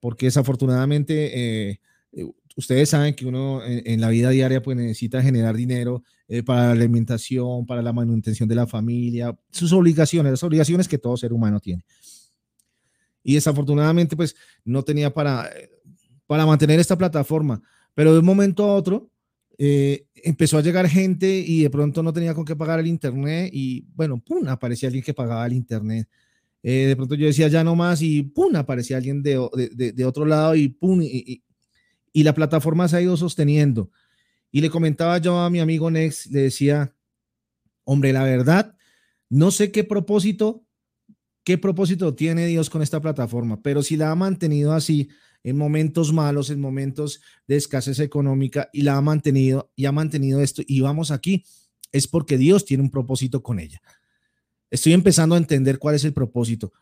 porque 0.00 0.26
desafortunadamente 0.26 1.70
eh, 1.70 1.80
ustedes 2.56 2.90
saben 2.90 3.14
que 3.14 3.26
uno 3.26 3.64
en, 3.64 3.82
en, 3.84 4.00
la 4.00 4.08
vida 4.08 4.30
diaria 4.30 4.62
pues 4.62 4.76
necesita 4.76 5.22
generar 5.22 5.56
dinero 5.56 6.02
eh, 6.28 6.42
para 6.42 6.66
la 6.66 6.70
alimentación, 6.72 7.66
para 7.66 7.82
la 7.82 7.92
manutención 7.92 8.48
de 8.48 8.54
la 8.54 8.66
familia, 8.66 9.36
sus 9.50 9.72
obligaciones, 9.72 10.30
las 10.30 10.42
obligaciones 10.42 10.88
que 10.88 10.98
todo 10.98 11.16
ser 11.16 11.32
humano 11.32 11.60
tiene. 11.60 11.84
Y 13.22 13.34
desafortunadamente 13.34 14.16
pues 14.16 14.36
no 14.64 14.82
tenía 14.82 15.12
para, 15.12 15.50
para 16.26 16.46
mantener 16.46 16.78
esta 16.80 16.96
plataforma, 16.96 17.60
pero 17.98 18.12
de 18.12 18.20
un 18.20 18.26
momento 18.26 18.62
a 18.62 18.76
otro 18.76 19.10
eh, 19.58 20.06
empezó 20.14 20.56
a 20.56 20.62
llegar 20.62 20.88
gente 20.88 21.42
y 21.44 21.64
de 21.64 21.68
pronto 21.68 22.00
no 22.00 22.12
tenía 22.12 22.32
con 22.32 22.44
qué 22.44 22.54
pagar 22.54 22.78
el 22.78 22.86
internet 22.86 23.50
y 23.52 23.88
bueno, 23.92 24.22
pum, 24.24 24.46
aparecía 24.46 24.86
alguien 24.86 25.02
que 25.02 25.14
pagaba 25.14 25.44
el 25.44 25.52
internet. 25.52 26.08
Eh, 26.62 26.86
de 26.86 26.94
pronto 26.94 27.16
yo 27.16 27.26
decía 27.26 27.48
ya 27.48 27.64
no 27.64 27.74
más 27.74 28.00
y 28.00 28.22
pum, 28.22 28.54
aparecía 28.54 28.98
alguien 28.98 29.20
de, 29.20 29.44
de, 29.74 29.90
de 29.90 30.04
otro 30.04 30.26
lado 30.26 30.54
y 30.54 30.68
pum, 30.68 31.02
y, 31.02 31.06
y, 31.08 31.42
y, 32.12 32.22
la 32.22 32.36
plataforma 32.36 32.86
se 32.86 32.98
ha 32.98 33.02
ido 33.02 33.16
sosteniendo. 33.16 33.90
Y 34.52 34.60
le 34.60 34.70
comentaba 34.70 35.18
yo 35.18 35.36
a 35.40 35.50
mi 35.50 35.58
amigo 35.58 35.90
Nex, 35.90 36.26
le 36.26 36.42
decía, 36.42 36.94
hombre, 37.82 38.12
la 38.12 38.22
verdad, 38.22 38.76
no 39.28 39.50
sé 39.50 39.72
qué 39.72 39.82
propósito, 39.82 40.64
qué 41.42 41.58
propósito 41.58 42.14
tiene 42.14 42.46
Dios 42.46 42.70
con 42.70 42.80
esta 42.80 43.00
plataforma, 43.00 43.60
pero 43.60 43.82
si 43.82 43.96
la 43.96 44.12
ha 44.12 44.14
mantenido 44.14 44.72
así, 44.72 45.08
en 45.44 45.56
momentos 45.56 46.12
malos, 46.12 46.50
en 46.50 46.60
momentos 46.60 47.20
de 47.46 47.56
escasez 47.56 48.00
económica 48.00 48.68
y 48.72 48.82
la 48.82 48.96
ha 48.96 49.00
mantenido 49.00 49.70
y 49.76 49.86
ha 49.86 49.92
mantenido 49.92 50.40
esto 50.40 50.62
y 50.66 50.80
vamos 50.80 51.10
aquí, 51.10 51.44
es 51.92 52.06
porque 52.06 52.36
Dios 52.36 52.64
tiene 52.64 52.82
un 52.82 52.90
propósito 52.90 53.42
con 53.42 53.58
ella. 53.58 53.80
Estoy 54.70 54.92
empezando 54.92 55.34
a 55.34 55.38
entender 55.38 55.78
cuál 55.78 55.94
es 55.94 56.04
el 56.04 56.12
propósito, 56.12 56.72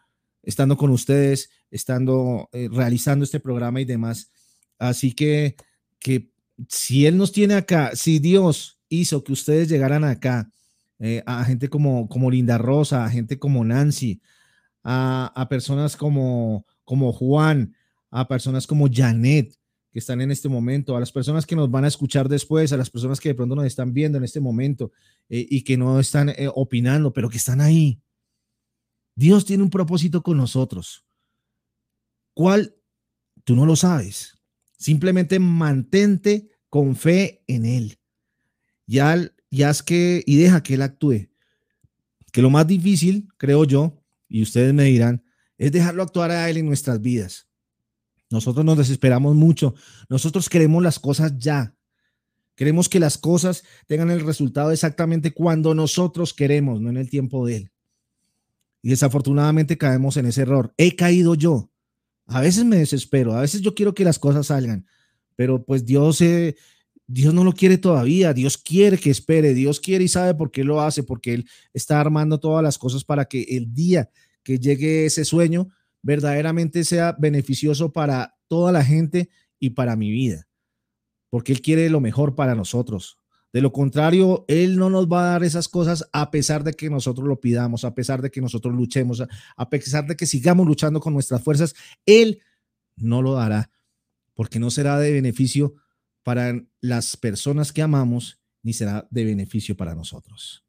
estando 0.42 0.76
con 0.76 0.90
ustedes, 0.90 1.50
estando 1.70 2.48
eh, 2.52 2.68
realizando 2.72 3.24
este 3.24 3.40
programa 3.40 3.80
y 3.80 3.84
demás. 3.84 4.32
Así 4.78 5.12
que, 5.12 5.56
que 5.98 6.30
si 6.68 7.06
Él 7.06 7.16
nos 7.16 7.32
tiene 7.32 7.54
acá, 7.54 7.94
si 7.94 8.18
Dios 8.18 8.80
hizo 8.88 9.22
que 9.22 9.32
ustedes 9.32 9.68
llegaran 9.68 10.04
acá, 10.04 10.50
eh, 10.98 11.22
a 11.26 11.44
gente 11.44 11.68
como, 11.68 12.08
como 12.08 12.30
Linda 12.30 12.58
Rosa, 12.58 13.04
a 13.04 13.10
gente 13.10 13.38
como 13.38 13.64
Nancy, 13.64 14.20
a, 14.82 15.32
a 15.34 15.48
personas 15.48 15.96
como, 15.96 16.66
como 16.84 17.12
Juan, 17.12 17.75
a 18.10 18.26
personas 18.28 18.66
como 18.66 18.88
Janet, 18.90 19.54
que 19.92 19.98
están 19.98 20.20
en 20.20 20.30
este 20.30 20.48
momento, 20.48 20.96
a 20.96 21.00
las 21.00 21.10
personas 21.10 21.46
que 21.46 21.56
nos 21.56 21.70
van 21.70 21.84
a 21.84 21.88
escuchar 21.88 22.28
después, 22.28 22.72
a 22.72 22.76
las 22.76 22.90
personas 22.90 23.18
que 23.18 23.30
de 23.30 23.34
pronto 23.34 23.54
nos 23.54 23.64
están 23.64 23.94
viendo 23.94 24.18
en 24.18 24.24
este 24.24 24.40
momento 24.40 24.92
eh, 25.28 25.46
y 25.48 25.62
que 25.62 25.76
no 25.76 25.98
están 25.98 26.28
eh, 26.28 26.50
opinando, 26.54 27.12
pero 27.12 27.28
que 27.28 27.38
están 27.38 27.60
ahí. 27.60 28.00
Dios 29.14 29.46
tiene 29.46 29.62
un 29.62 29.70
propósito 29.70 30.22
con 30.22 30.36
nosotros. 30.36 31.06
¿Cuál? 32.34 32.76
Tú 33.44 33.56
no 33.56 33.64
lo 33.64 33.74
sabes. 33.76 34.38
Simplemente 34.76 35.38
mantente 35.38 36.50
con 36.68 36.94
fe 36.94 37.42
en 37.46 37.64
Él. 37.64 37.98
Ya, 38.86 39.16
ya 39.50 39.70
es 39.70 39.82
que, 39.82 40.22
y 40.26 40.36
deja 40.36 40.62
que 40.62 40.74
Él 40.74 40.82
actúe. 40.82 41.30
Que 42.32 42.42
lo 42.42 42.50
más 42.50 42.66
difícil, 42.66 43.28
creo 43.38 43.64
yo, 43.64 44.02
y 44.28 44.42
ustedes 44.42 44.74
me 44.74 44.84
dirán, 44.84 45.24
es 45.56 45.72
dejarlo 45.72 46.02
actuar 46.02 46.30
a 46.30 46.50
Él 46.50 46.58
en 46.58 46.66
nuestras 46.66 47.00
vidas. 47.00 47.45
Nosotros 48.30 48.64
nos 48.64 48.78
desesperamos 48.78 49.34
mucho. 49.34 49.74
Nosotros 50.08 50.48
queremos 50.48 50.82
las 50.82 50.98
cosas 50.98 51.38
ya. 51.38 51.74
Queremos 52.56 52.88
que 52.88 52.98
las 52.98 53.18
cosas 53.18 53.64
tengan 53.86 54.10
el 54.10 54.24
resultado 54.24 54.70
exactamente 54.70 55.32
cuando 55.32 55.74
nosotros 55.74 56.32
queremos, 56.32 56.80
no 56.80 56.88
en 56.88 56.96
el 56.96 57.10
tiempo 57.10 57.46
de 57.46 57.56
Él. 57.56 57.70
Y 58.82 58.90
desafortunadamente 58.90 59.76
caemos 59.76 60.16
en 60.16 60.26
ese 60.26 60.42
error. 60.42 60.72
He 60.78 60.96
caído 60.96 61.34
yo. 61.34 61.70
A 62.26 62.40
veces 62.40 62.64
me 62.64 62.78
desespero, 62.78 63.34
a 63.34 63.42
veces 63.42 63.60
yo 63.60 63.74
quiero 63.74 63.94
que 63.94 64.04
las 64.04 64.18
cosas 64.18 64.48
salgan, 64.48 64.86
pero 65.36 65.64
pues 65.64 65.84
Dios, 65.84 66.20
eh, 66.22 66.56
Dios 67.06 67.32
no 67.32 67.44
lo 67.44 67.52
quiere 67.52 67.78
todavía. 67.78 68.32
Dios 68.32 68.58
quiere 68.58 68.98
que 68.98 69.10
espere. 69.10 69.54
Dios 69.54 69.78
quiere 69.80 70.04
y 70.04 70.08
sabe 70.08 70.34
por 70.34 70.50
qué 70.50 70.64
lo 70.64 70.80
hace, 70.80 71.02
porque 71.02 71.34
Él 71.34 71.48
está 71.72 72.00
armando 72.00 72.40
todas 72.40 72.62
las 72.62 72.78
cosas 72.78 73.04
para 73.04 73.26
que 73.26 73.42
el 73.42 73.72
día 73.72 74.10
que 74.42 74.58
llegue 74.58 75.06
ese 75.06 75.24
sueño, 75.24 75.68
verdaderamente 76.06 76.84
sea 76.84 77.16
beneficioso 77.18 77.92
para 77.92 78.38
toda 78.46 78.70
la 78.70 78.84
gente 78.84 79.28
y 79.58 79.70
para 79.70 79.96
mi 79.96 80.12
vida, 80.12 80.46
porque 81.30 81.50
Él 81.50 81.60
quiere 81.60 81.90
lo 81.90 82.00
mejor 82.00 82.36
para 82.36 82.54
nosotros. 82.54 83.18
De 83.52 83.60
lo 83.60 83.72
contrario, 83.72 84.44
Él 84.46 84.76
no 84.76 84.88
nos 84.88 85.08
va 85.08 85.22
a 85.22 85.30
dar 85.32 85.42
esas 85.42 85.66
cosas 85.66 86.08
a 86.12 86.30
pesar 86.30 86.62
de 86.62 86.74
que 86.74 86.88
nosotros 86.90 87.26
lo 87.26 87.40
pidamos, 87.40 87.84
a 87.84 87.92
pesar 87.92 88.22
de 88.22 88.30
que 88.30 88.40
nosotros 88.40 88.72
luchemos, 88.72 89.20
a 89.56 89.68
pesar 89.68 90.06
de 90.06 90.14
que 90.14 90.26
sigamos 90.26 90.64
luchando 90.64 91.00
con 91.00 91.12
nuestras 91.12 91.42
fuerzas, 91.42 91.74
Él 92.04 92.40
no 92.94 93.20
lo 93.20 93.32
dará, 93.32 93.72
porque 94.34 94.60
no 94.60 94.70
será 94.70 95.00
de 95.00 95.10
beneficio 95.10 95.74
para 96.22 96.62
las 96.80 97.16
personas 97.16 97.72
que 97.72 97.82
amamos, 97.82 98.38
ni 98.62 98.74
será 98.74 99.08
de 99.10 99.24
beneficio 99.24 99.76
para 99.76 99.96
nosotros. 99.96 100.65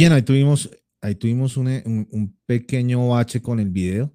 Bien, 0.00 0.14
ahí 0.14 0.22
tuvimos, 0.22 0.70
ahí 1.02 1.14
tuvimos 1.14 1.58
un, 1.58 1.68
un- 2.10 2.38
pequeño 2.46 3.08
bache 3.08 3.42
con 3.42 3.60
el 3.60 3.68
video. 3.68 4.10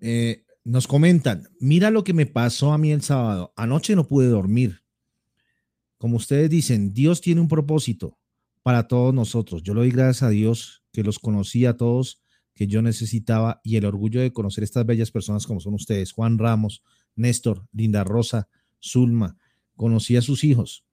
Eh, 0.00 0.44
nos 0.62 0.86
comentan, 0.86 1.48
mira 1.58 1.90
lo 1.90 2.04
que 2.04 2.14
me 2.14 2.24
pasó 2.24 2.72
a 2.72 2.78
mí 2.78 2.92
el 2.92 3.02
sábado. 3.02 3.52
Anoche 3.56 3.96
no 3.96 4.06
pude 4.06 4.28
dormir. 4.28 4.84
Como 5.98 6.18
ustedes 6.18 6.48
dicen, 6.50 6.94
Dios 6.94 7.20
tiene 7.20 7.40
un 7.40 7.48
propósito 7.48 8.16
para 8.62 8.86
todos 8.86 9.12
nosotros. 9.12 9.64
Yo 9.64 9.74
le 9.74 9.80
doy 9.80 9.90
gracias 9.90 10.22
a 10.22 10.28
Dios 10.30 10.84
que 10.92 11.02
los 11.02 11.18
conocí 11.18 11.66
a 11.66 11.76
todos 11.76 12.22
que 12.54 12.68
yo 12.68 12.80
necesitaba 12.80 13.60
y 13.64 13.74
el 13.78 13.86
orgullo 13.86 14.20
de 14.20 14.32
conocer 14.32 14.62
estas 14.62 14.86
bellas 14.86 15.10
personas 15.10 15.48
como 15.48 15.58
son 15.58 15.74
ustedes, 15.74 16.12
Juan 16.12 16.38
Ramos, 16.38 16.84
Néstor, 17.16 17.66
Linda 17.72 18.04
Rosa, 18.04 18.48
Zulma. 18.80 19.36
Conocí 19.74 20.14
a 20.14 20.22
sus 20.22 20.44
hijos. 20.44 20.84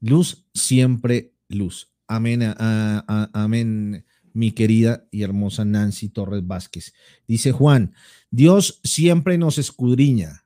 Luz, 0.00 0.44
siempre 0.52 1.32
luz. 1.48 1.90
Amén, 2.12 2.42
amén, 2.58 4.04
mi 4.32 4.50
querida 4.50 5.06
y 5.12 5.22
hermosa 5.22 5.64
Nancy 5.64 6.08
Torres 6.08 6.44
Vázquez. 6.44 6.92
Dice 7.28 7.52
Juan, 7.52 7.94
Dios 8.32 8.80
siempre 8.82 9.38
nos 9.38 9.58
escudriña. 9.58 10.44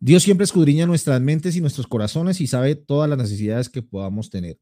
Dios 0.00 0.22
siempre 0.22 0.44
escudriña 0.44 0.86
nuestras 0.86 1.20
mentes 1.20 1.56
y 1.56 1.60
nuestros 1.60 1.86
corazones 1.86 2.40
y 2.40 2.46
sabe 2.46 2.74
todas 2.74 3.06
las 3.06 3.18
necesidades 3.18 3.68
que 3.68 3.82
podamos 3.82 4.30
tener. 4.30 4.58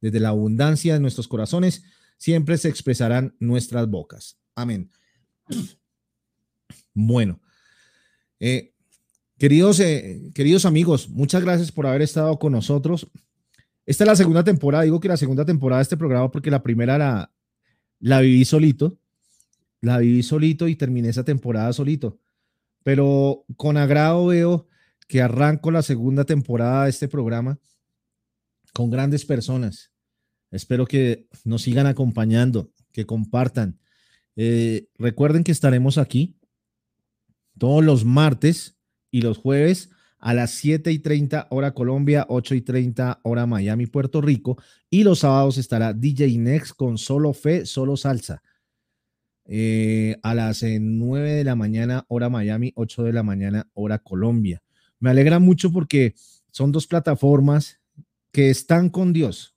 Desde 0.00 0.18
la 0.18 0.30
abundancia 0.30 0.94
de 0.94 1.00
nuestros 1.00 1.28
corazones 1.28 1.84
siempre 2.18 2.58
se 2.58 2.68
expresarán 2.68 3.36
nuestras 3.38 3.88
bocas. 3.88 4.40
Amén. 4.56 4.90
Bueno, 6.92 7.40
eh, 8.40 8.74
queridos, 9.38 9.78
eh, 9.78 10.32
queridos 10.34 10.64
amigos, 10.64 11.08
muchas 11.08 11.44
gracias 11.44 11.70
por 11.70 11.86
haber 11.86 12.02
estado 12.02 12.36
con 12.40 12.50
nosotros. 12.50 13.06
Esta 13.86 14.04
es 14.04 14.08
la 14.08 14.16
segunda 14.16 14.44
temporada, 14.44 14.84
digo 14.84 15.00
que 15.00 15.08
la 15.08 15.16
segunda 15.16 15.44
temporada 15.44 15.80
de 15.80 15.84
este 15.84 15.96
programa 15.96 16.30
porque 16.30 16.50
la 16.50 16.62
primera 16.62 16.96
la, 16.96 17.32
la 18.00 18.20
viví 18.20 18.44
solito, 18.44 18.98
la 19.80 19.98
viví 19.98 20.22
solito 20.22 20.68
y 20.68 20.76
terminé 20.76 21.10
esa 21.10 21.24
temporada 21.24 21.72
solito. 21.72 22.18
Pero 22.82 23.44
con 23.56 23.76
agrado 23.76 24.26
veo 24.26 24.68
que 25.06 25.22
arranco 25.22 25.70
la 25.70 25.82
segunda 25.82 26.24
temporada 26.24 26.84
de 26.84 26.90
este 26.90 27.08
programa 27.08 27.58
con 28.72 28.90
grandes 28.90 29.24
personas. 29.24 29.92
Espero 30.50 30.86
que 30.86 31.28
nos 31.44 31.62
sigan 31.62 31.86
acompañando, 31.86 32.72
que 32.92 33.06
compartan. 33.06 33.80
Eh, 34.36 34.88
recuerden 34.98 35.44
que 35.44 35.52
estaremos 35.52 35.98
aquí 35.98 36.38
todos 37.58 37.84
los 37.84 38.04
martes 38.04 38.78
y 39.10 39.20
los 39.22 39.38
jueves 39.38 39.90
a 40.24 40.32
las 40.32 40.52
7 40.52 40.90
y 40.90 41.00
30 41.00 41.48
hora 41.50 41.74
Colombia, 41.74 42.24
8 42.30 42.54
y 42.54 42.62
30 42.62 43.20
hora 43.24 43.44
Miami, 43.44 43.86
Puerto 43.86 44.22
Rico. 44.22 44.56
Y 44.88 45.04
los 45.04 45.18
sábados 45.18 45.58
estará 45.58 45.92
DJ 45.92 46.38
Next 46.38 46.74
con 46.74 46.96
solo 46.96 47.34
fe, 47.34 47.66
solo 47.66 47.98
salsa. 47.98 48.42
Eh, 49.44 50.16
a 50.22 50.34
las 50.34 50.62
eh, 50.62 50.78
9 50.80 51.30
de 51.30 51.44
la 51.44 51.56
mañana 51.56 52.06
hora 52.08 52.30
Miami, 52.30 52.72
8 52.74 53.02
de 53.02 53.12
la 53.12 53.22
mañana 53.22 53.68
hora 53.74 53.98
Colombia. 53.98 54.62
Me 54.98 55.10
alegra 55.10 55.40
mucho 55.40 55.70
porque 55.70 56.14
son 56.50 56.72
dos 56.72 56.86
plataformas 56.86 57.78
que 58.32 58.48
están 58.48 58.88
con 58.88 59.12
Dios. 59.12 59.54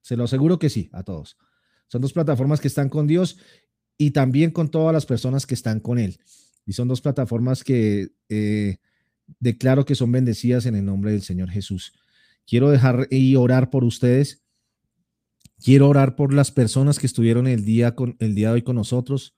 Se 0.00 0.16
lo 0.16 0.24
aseguro 0.24 0.58
que 0.58 0.70
sí, 0.70 0.88
a 0.92 1.02
todos. 1.02 1.36
Son 1.88 2.00
dos 2.00 2.14
plataformas 2.14 2.62
que 2.62 2.68
están 2.68 2.88
con 2.88 3.06
Dios 3.06 3.36
y 3.98 4.12
también 4.12 4.52
con 4.52 4.70
todas 4.70 4.94
las 4.94 5.04
personas 5.04 5.44
que 5.44 5.52
están 5.52 5.80
con 5.80 5.98
Él. 5.98 6.18
Y 6.64 6.72
son 6.72 6.88
dos 6.88 7.02
plataformas 7.02 7.62
que 7.62 8.08
eh, 8.30 8.78
declaro 9.40 9.84
que 9.84 9.94
son 9.94 10.12
bendecidas 10.12 10.66
en 10.66 10.74
el 10.74 10.84
nombre 10.84 11.12
del 11.12 11.22
Señor 11.22 11.50
Jesús. 11.50 11.92
quiero 12.46 12.70
dejar 12.70 13.08
y 13.10 13.34
orar 13.36 13.70
por 13.70 13.84
ustedes. 13.84 14.42
Quiero 15.62 15.88
orar 15.88 16.16
por 16.16 16.32
las 16.32 16.52
personas 16.52 16.98
que 16.98 17.06
estuvieron 17.06 17.46
el 17.46 17.64
día, 17.64 17.94
con, 17.94 18.16
el 18.20 18.34
día 18.34 18.48
de 18.48 18.54
hoy 18.54 18.62
con 18.62 18.76
nosotros, 18.76 19.34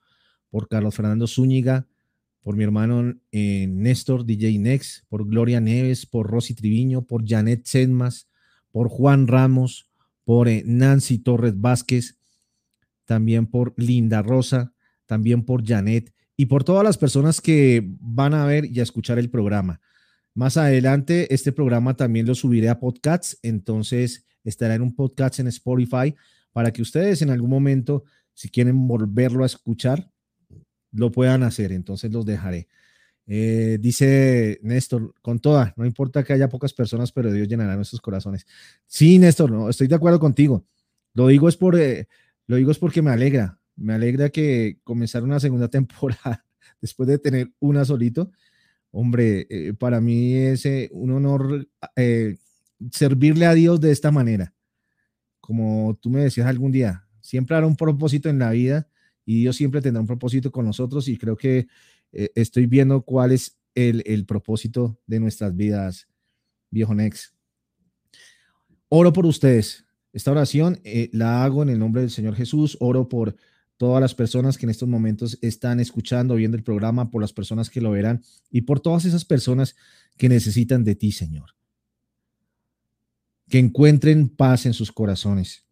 por 0.49 0.67
Carlos 0.67 0.95
Fernando 0.95 1.27
Zúñiga, 1.27 1.87
por 2.41 2.55
mi 2.55 2.63
hermano 2.63 3.15
eh, 3.31 3.67
Néstor 3.67 4.25
DJ 4.25 4.59
Nex, 4.59 5.05
por 5.09 5.27
Gloria 5.27 5.61
Neves, 5.61 6.05
por 6.05 6.27
Rosy 6.27 6.53
Triviño, 6.53 7.05
por 7.05 7.27
Janet 7.27 7.65
Sedmas, 7.65 8.27
por 8.71 8.89
Juan 8.89 9.27
Ramos, 9.27 9.89
por 10.23 10.47
eh, 10.47 10.63
Nancy 10.65 11.19
Torres 11.19 11.59
Vázquez, 11.59 12.19
también 13.05 13.47
por 13.47 13.73
Linda 13.77 14.21
Rosa, 14.21 14.73
también 15.05 15.43
por 15.43 15.65
Janet 15.65 16.13
y 16.39 16.45
por 16.45 16.63
todas 16.63 16.85
las 16.85 16.97
personas 16.97 17.41
que 17.41 17.83
van 17.99 18.33
a 18.33 18.45
ver 18.45 18.63
y 18.63 18.79
a 18.79 18.83
escuchar 18.83 19.19
el 19.19 19.29
programa. 19.29 19.81
Más 20.33 20.55
adelante, 20.55 21.33
este 21.33 21.51
programa 21.51 21.97
también 21.97 22.25
lo 22.25 22.33
subiré 22.33 22.69
a 22.69 22.79
podcasts, 22.79 23.37
entonces 23.43 24.25
estará 24.45 24.75
en 24.75 24.81
un 24.81 24.95
podcast 24.95 25.39
en 25.39 25.47
Spotify 25.47 26.15
para 26.53 26.71
que 26.71 26.81
ustedes 26.81 27.21
en 27.21 27.29
algún 27.29 27.49
momento, 27.49 28.05
si 28.33 28.47
quieren 28.47 28.87
volverlo 28.87 29.43
a 29.43 29.47
escuchar, 29.47 30.09
lo 30.93 31.11
puedan 31.11 31.43
hacer. 31.43 31.73
Entonces 31.73 32.09
los 32.13 32.25
dejaré. 32.25 32.69
Eh, 33.27 33.77
dice 33.81 34.59
Néstor, 34.61 35.13
con 35.21 35.39
toda, 35.39 35.73
no 35.75 35.85
importa 35.85 36.23
que 36.23 36.31
haya 36.31 36.47
pocas 36.47 36.71
personas, 36.71 37.11
pero 37.11 37.33
Dios 37.33 37.49
llenará 37.49 37.75
nuestros 37.75 37.99
corazones. 37.99 38.47
Sí, 38.87 39.19
Néstor, 39.19 39.51
no, 39.51 39.69
estoy 39.69 39.87
de 39.87 39.95
acuerdo 39.95 40.21
contigo. 40.21 40.65
Lo 41.15 41.27
digo 41.27 41.49
es 41.49 41.57
por, 41.57 41.77
eh, 41.77 42.07
lo 42.47 42.55
digo 42.55 42.71
es 42.71 42.79
porque 42.79 43.01
me 43.01 43.11
alegra, 43.11 43.58
me 43.79 43.93
alegra 43.93 44.29
que 44.29 44.79
comenzar 44.83 45.23
una 45.23 45.39
segunda 45.39 45.67
temporada 45.69 46.45
después 46.81 47.07
de 47.07 47.17
tener 47.17 47.51
una 47.59 47.85
solito. 47.85 48.31
Hombre, 48.91 49.47
eh, 49.49 49.73
para 49.73 50.01
mí 50.01 50.33
es 50.33 50.65
eh, 50.65 50.89
un 50.91 51.11
honor 51.11 51.67
eh, 51.95 52.37
servirle 52.91 53.45
a 53.45 53.53
Dios 53.53 53.79
de 53.79 53.91
esta 53.91 54.11
manera. 54.11 54.53
Como 55.39 55.97
tú 56.01 56.09
me 56.09 56.21
decías 56.21 56.47
algún 56.47 56.71
día, 56.71 57.07
siempre 57.21 57.55
hará 57.55 57.67
un 57.67 57.75
propósito 57.75 58.29
en 58.29 58.39
la 58.39 58.51
vida 58.51 58.87
y 59.25 59.41
Dios 59.41 59.55
siempre 59.55 59.81
tendrá 59.81 60.01
un 60.01 60.07
propósito 60.07 60.51
con 60.51 60.65
nosotros 60.65 61.07
y 61.07 61.17
creo 61.17 61.37
que 61.37 61.67
estoy 62.11 62.65
viendo 62.65 63.03
cuál 63.03 63.31
es 63.31 63.59
el, 63.75 64.25
propósito 64.25 64.99
de 65.05 65.19
nuestras 65.19 65.55
vidas, 65.55 66.07
viejo 66.71 66.95
Nex. 66.95 67.35
Oro 68.89 69.13
por 69.13 69.27
ustedes. 69.27 69.85
Esta 70.13 70.31
oración 70.31 70.79
la 71.11 71.43
hago 71.43 71.61
en 71.61 71.69
el 71.69 71.77
nombre 71.77 72.01
del 72.01 72.09
Señor 72.09 72.35
Jesús. 72.35 72.77
Oro 72.79 73.07
por 73.07 73.35
todas 73.79 74.01
las 74.01 74.13
personas 74.13 74.57
que 74.57 74.65
en 74.65 74.71
estos 74.71 74.89
momentos 74.89 75.39
están 75.41 75.79
escuchando, 75.79 76.35
viendo 76.35 76.57
el 76.57 76.63
programa, 76.63 77.09
por 77.09 77.21
las 77.21 77.31
personas 77.31 77.69
que 77.69 77.79
lo 77.79 77.91
verán 77.91 78.21
y 78.51 78.63
por 78.63 78.81
todas 78.81 79.05
esas 79.05 79.23
personas 79.23 79.77
que 80.17 80.27
necesitan 80.27 80.83
de 80.83 80.95
ti, 80.95 81.13
Señor. 81.13 81.55
Que 83.47 83.57
encuentren 83.57 84.27
paz 84.27 84.65
en 84.65 84.73
sus 84.73 84.91
corazones, 84.91 85.65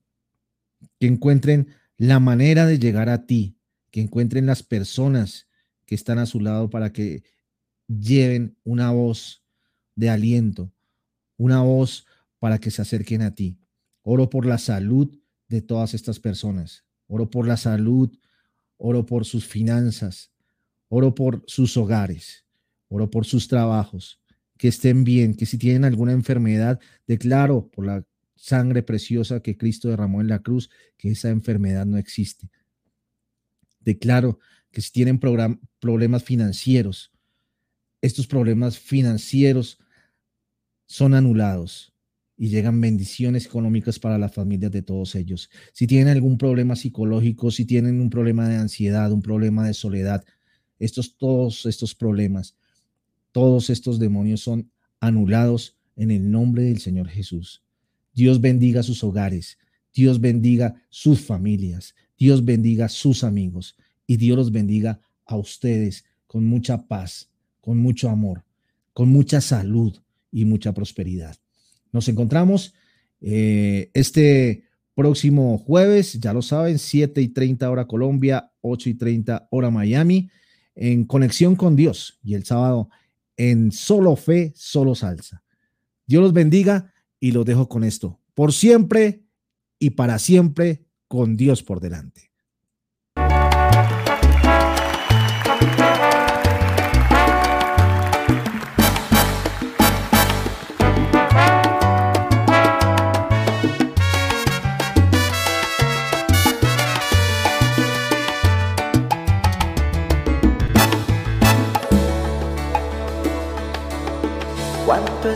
que 0.97 1.07
encuentren 1.07 1.67
la 1.97 2.21
manera 2.21 2.65
de 2.65 2.79
llegar 2.79 3.09
a 3.09 3.25
ti, 3.25 3.57
que 3.91 3.99
encuentren 3.99 4.45
las 4.45 4.63
personas 4.63 5.49
que 5.85 5.93
están 5.93 6.17
a 6.17 6.25
su 6.25 6.39
lado 6.39 6.69
para 6.69 6.93
que 6.93 7.23
lleven 7.89 8.57
una 8.63 8.89
voz 8.91 9.43
de 9.95 10.09
aliento, 10.09 10.71
una 11.35 11.61
voz 11.61 12.05
para 12.39 12.57
que 12.57 12.71
se 12.71 12.81
acerquen 12.81 13.21
a 13.21 13.35
ti. 13.35 13.59
Oro 14.01 14.29
por 14.29 14.45
la 14.45 14.59
salud 14.59 15.13
de 15.49 15.61
todas 15.61 15.93
estas 15.93 16.21
personas. 16.21 16.86
Oro 17.07 17.29
por 17.29 17.47
la 17.47 17.57
salud, 17.57 18.09
oro 18.77 19.05
por 19.05 19.25
sus 19.25 19.45
finanzas, 19.45 20.31
oro 20.89 21.15
por 21.15 21.43
sus 21.47 21.75
hogares, 21.77 22.45
oro 22.89 23.09
por 23.09 23.25
sus 23.25 23.47
trabajos, 23.47 24.21
que 24.57 24.67
estén 24.67 25.03
bien, 25.03 25.35
que 25.35 25.45
si 25.45 25.57
tienen 25.57 25.85
alguna 25.85 26.11
enfermedad, 26.11 26.79
declaro 27.05 27.69
por 27.69 27.85
la 27.85 28.05
sangre 28.35 28.83
preciosa 28.83 29.41
que 29.41 29.57
Cristo 29.57 29.89
derramó 29.89 30.21
en 30.21 30.27
la 30.27 30.39
cruz, 30.39 30.69
que 30.97 31.11
esa 31.11 31.29
enfermedad 31.29 31.85
no 31.85 31.97
existe. 31.97 32.49
Declaro 33.79 34.39
que 34.71 34.81
si 34.81 34.91
tienen 34.91 35.19
problemas 35.19 36.23
financieros, 36.23 37.11
estos 38.01 38.27
problemas 38.27 38.77
financieros 38.77 39.79
son 40.85 41.13
anulados 41.13 41.96
y 42.37 42.49
llegan 42.49 42.79
bendiciones 42.79 43.47
económicas 43.47 43.97
para 43.97 44.17
las 44.17 44.33
familias 44.33 44.71
de 44.71 44.83
todos 44.83 45.15
ellos. 45.15 45.49
Si 45.73 45.87
tienen 45.87 46.09
algún 46.09 46.37
problema 46.37 46.75
psicológico, 46.75 47.49
si 47.49 47.65
tienen 47.65 47.99
un 47.99 48.09
problema 48.11 48.47
de 48.47 48.57
ansiedad, 48.57 49.11
un 49.11 49.23
problema 49.23 49.65
de 49.65 49.73
soledad, 49.73 50.23
estos 50.79 51.17
todos 51.17 51.65
estos 51.65 51.95
problemas, 51.95 52.55
todos 53.31 53.71
estos 53.71 53.97
demonios 53.97 54.41
son 54.41 54.71
anulados 54.99 55.75
en 55.95 56.11
el 56.11 56.29
nombre 56.29 56.63
del 56.63 56.79
Señor 56.79 57.07
Jesús. 57.07 57.63
Dios 58.13 58.39
bendiga 58.39 58.83
sus 58.83 59.03
hogares, 59.03 59.57
Dios 59.93 60.21
bendiga 60.21 60.81
sus 60.89 61.21
familias, 61.21 61.95
Dios 62.17 62.45
bendiga 62.45 62.87
sus 62.87 63.23
amigos 63.23 63.75
y 64.05 64.17
Dios 64.17 64.37
los 64.37 64.51
bendiga 64.51 65.01
a 65.25 65.37
ustedes 65.37 66.05
con 66.27 66.45
mucha 66.45 66.87
paz, 66.87 67.29
con 67.61 67.77
mucho 67.79 68.09
amor, 68.09 68.43
con 68.93 69.09
mucha 69.09 69.41
salud 69.41 69.97
y 70.31 70.45
mucha 70.45 70.73
prosperidad. 70.73 71.37
Nos 71.91 72.07
encontramos 72.07 72.73
eh, 73.21 73.89
este 73.93 74.63
próximo 74.95 75.57
jueves, 75.57 76.19
ya 76.19 76.33
lo 76.33 76.41
saben, 76.41 76.79
7 76.79 77.21
y 77.21 77.29
30 77.29 77.69
hora 77.69 77.85
Colombia, 77.85 78.51
8 78.61 78.89
y 78.89 78.93
30 78.95 79.47
hora 79.51 79.69
Miami, 79.69 80.29
en 80.75 81.05
conexión 81.05 81.55
con 81.55 81.75
Dios 81.75 82.19
y 82.23 82.33
el 82.33 82.45
sábado 82.45 82.89
en 83.35 83.71
solo 83.71 84.15
fe, 84.15 84.53
solo 84.55 84.95
salsa. 84.95 85.43
Dios 86.07 86.23
los 86.23 86.33
bendiga 86.33 86.93
y 87.19 87.31
los 87.31 87.45
dejo 87.45 87.69
con 87.69 87.83
esto. 87.83 88.19
Por 88.33 88.53
siempre 88.53 89.23
y 89.79 89.91
para 89.91 90.19
siempre, 90.19 90.85
con 91.07 91.37
Dios 91.37 91.63
por 91.63 91.79
delante. 91.79 92.26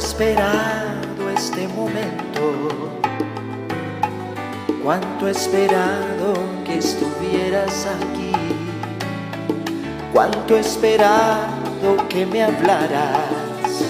Esperado 0.03 1.29
este 1.29 1.67
momento, 1.67 2.89
cuánto 4.83 5.27
esperado 5.27 6.33
que 6.65 6.79
estuvieras 6.79 7.85
aquí, 7.85 8.31
cuánto 10.11 10.57
he 10.57 10.61
esperado 10.61 12.07
que 12.09 12.25
me 12.25 12.41
hablaras, 12.41 13.85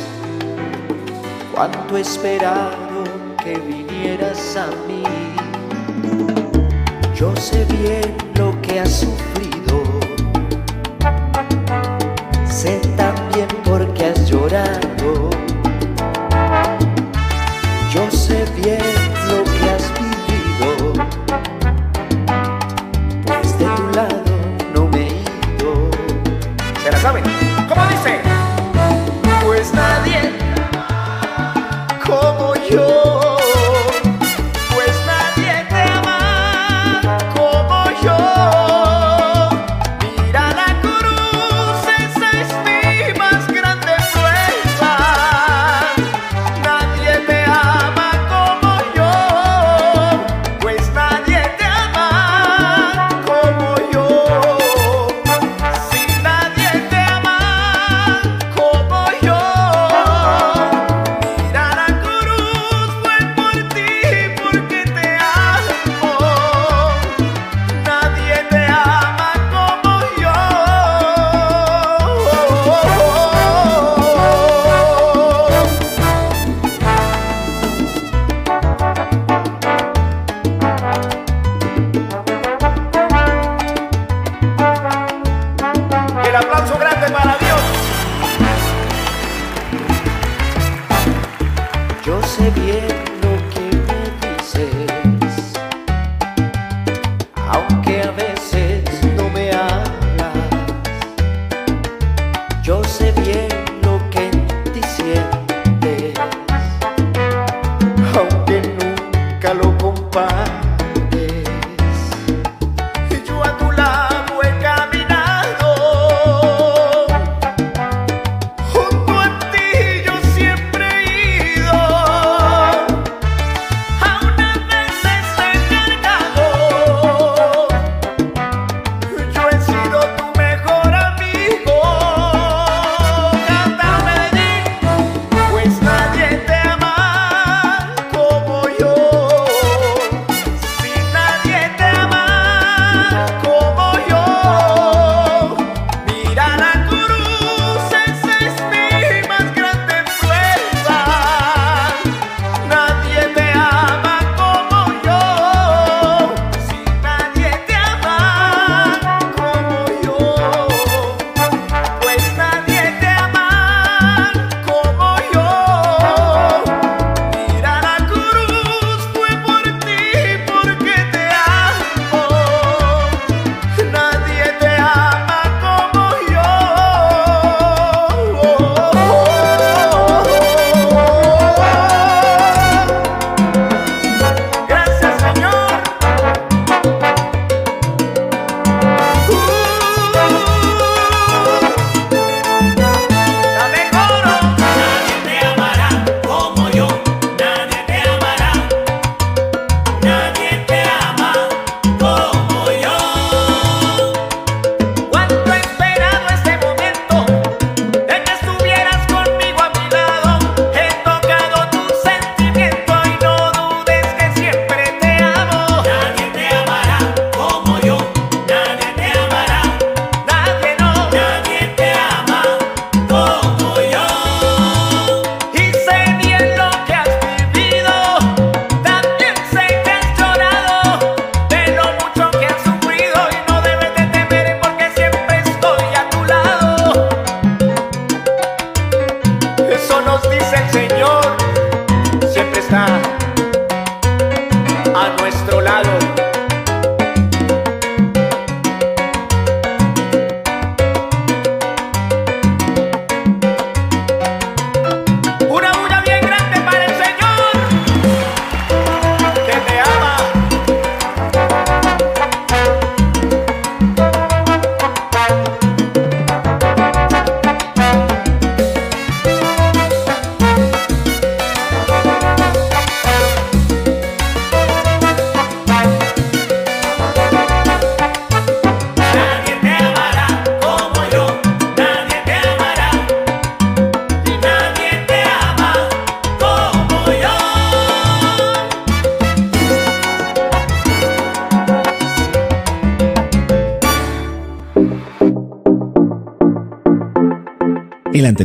cuánto 1.54 1.98
esperado 1.98 3.06
que 3.42 3.58
vinieras 3.60 4.58
a 4.58 4.68
mí. 4.88 5.04
Yo 7.16 7.34
sé 7.38 7.64
bien 7.66 8.18
lo 8.36 8.62
que 8.62 8.82
has 8.82 9.00
sufrido, 9.00 9.31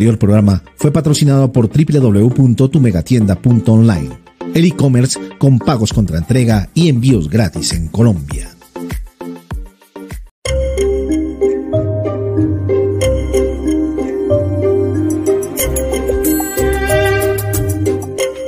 anterior 0.07 0.19
programa 0.19 0.63
fue 0.77 0.93
patrocinado 0.93 1.51
por 1.51 1.69
www.tumegatienda.online, 1.69 4.11
el 4.55 4.65
e-commerce 4.65 5.19
con 5.39 5.59
pagos 5.59 5.93
contra 5.93 6.19
entrega 6.19 6.69
y 6.75 6.89
envíos 6.89 7.29
gratis 7.29 7.73
en 7.73 7.89
Colombia. 7.89 8.36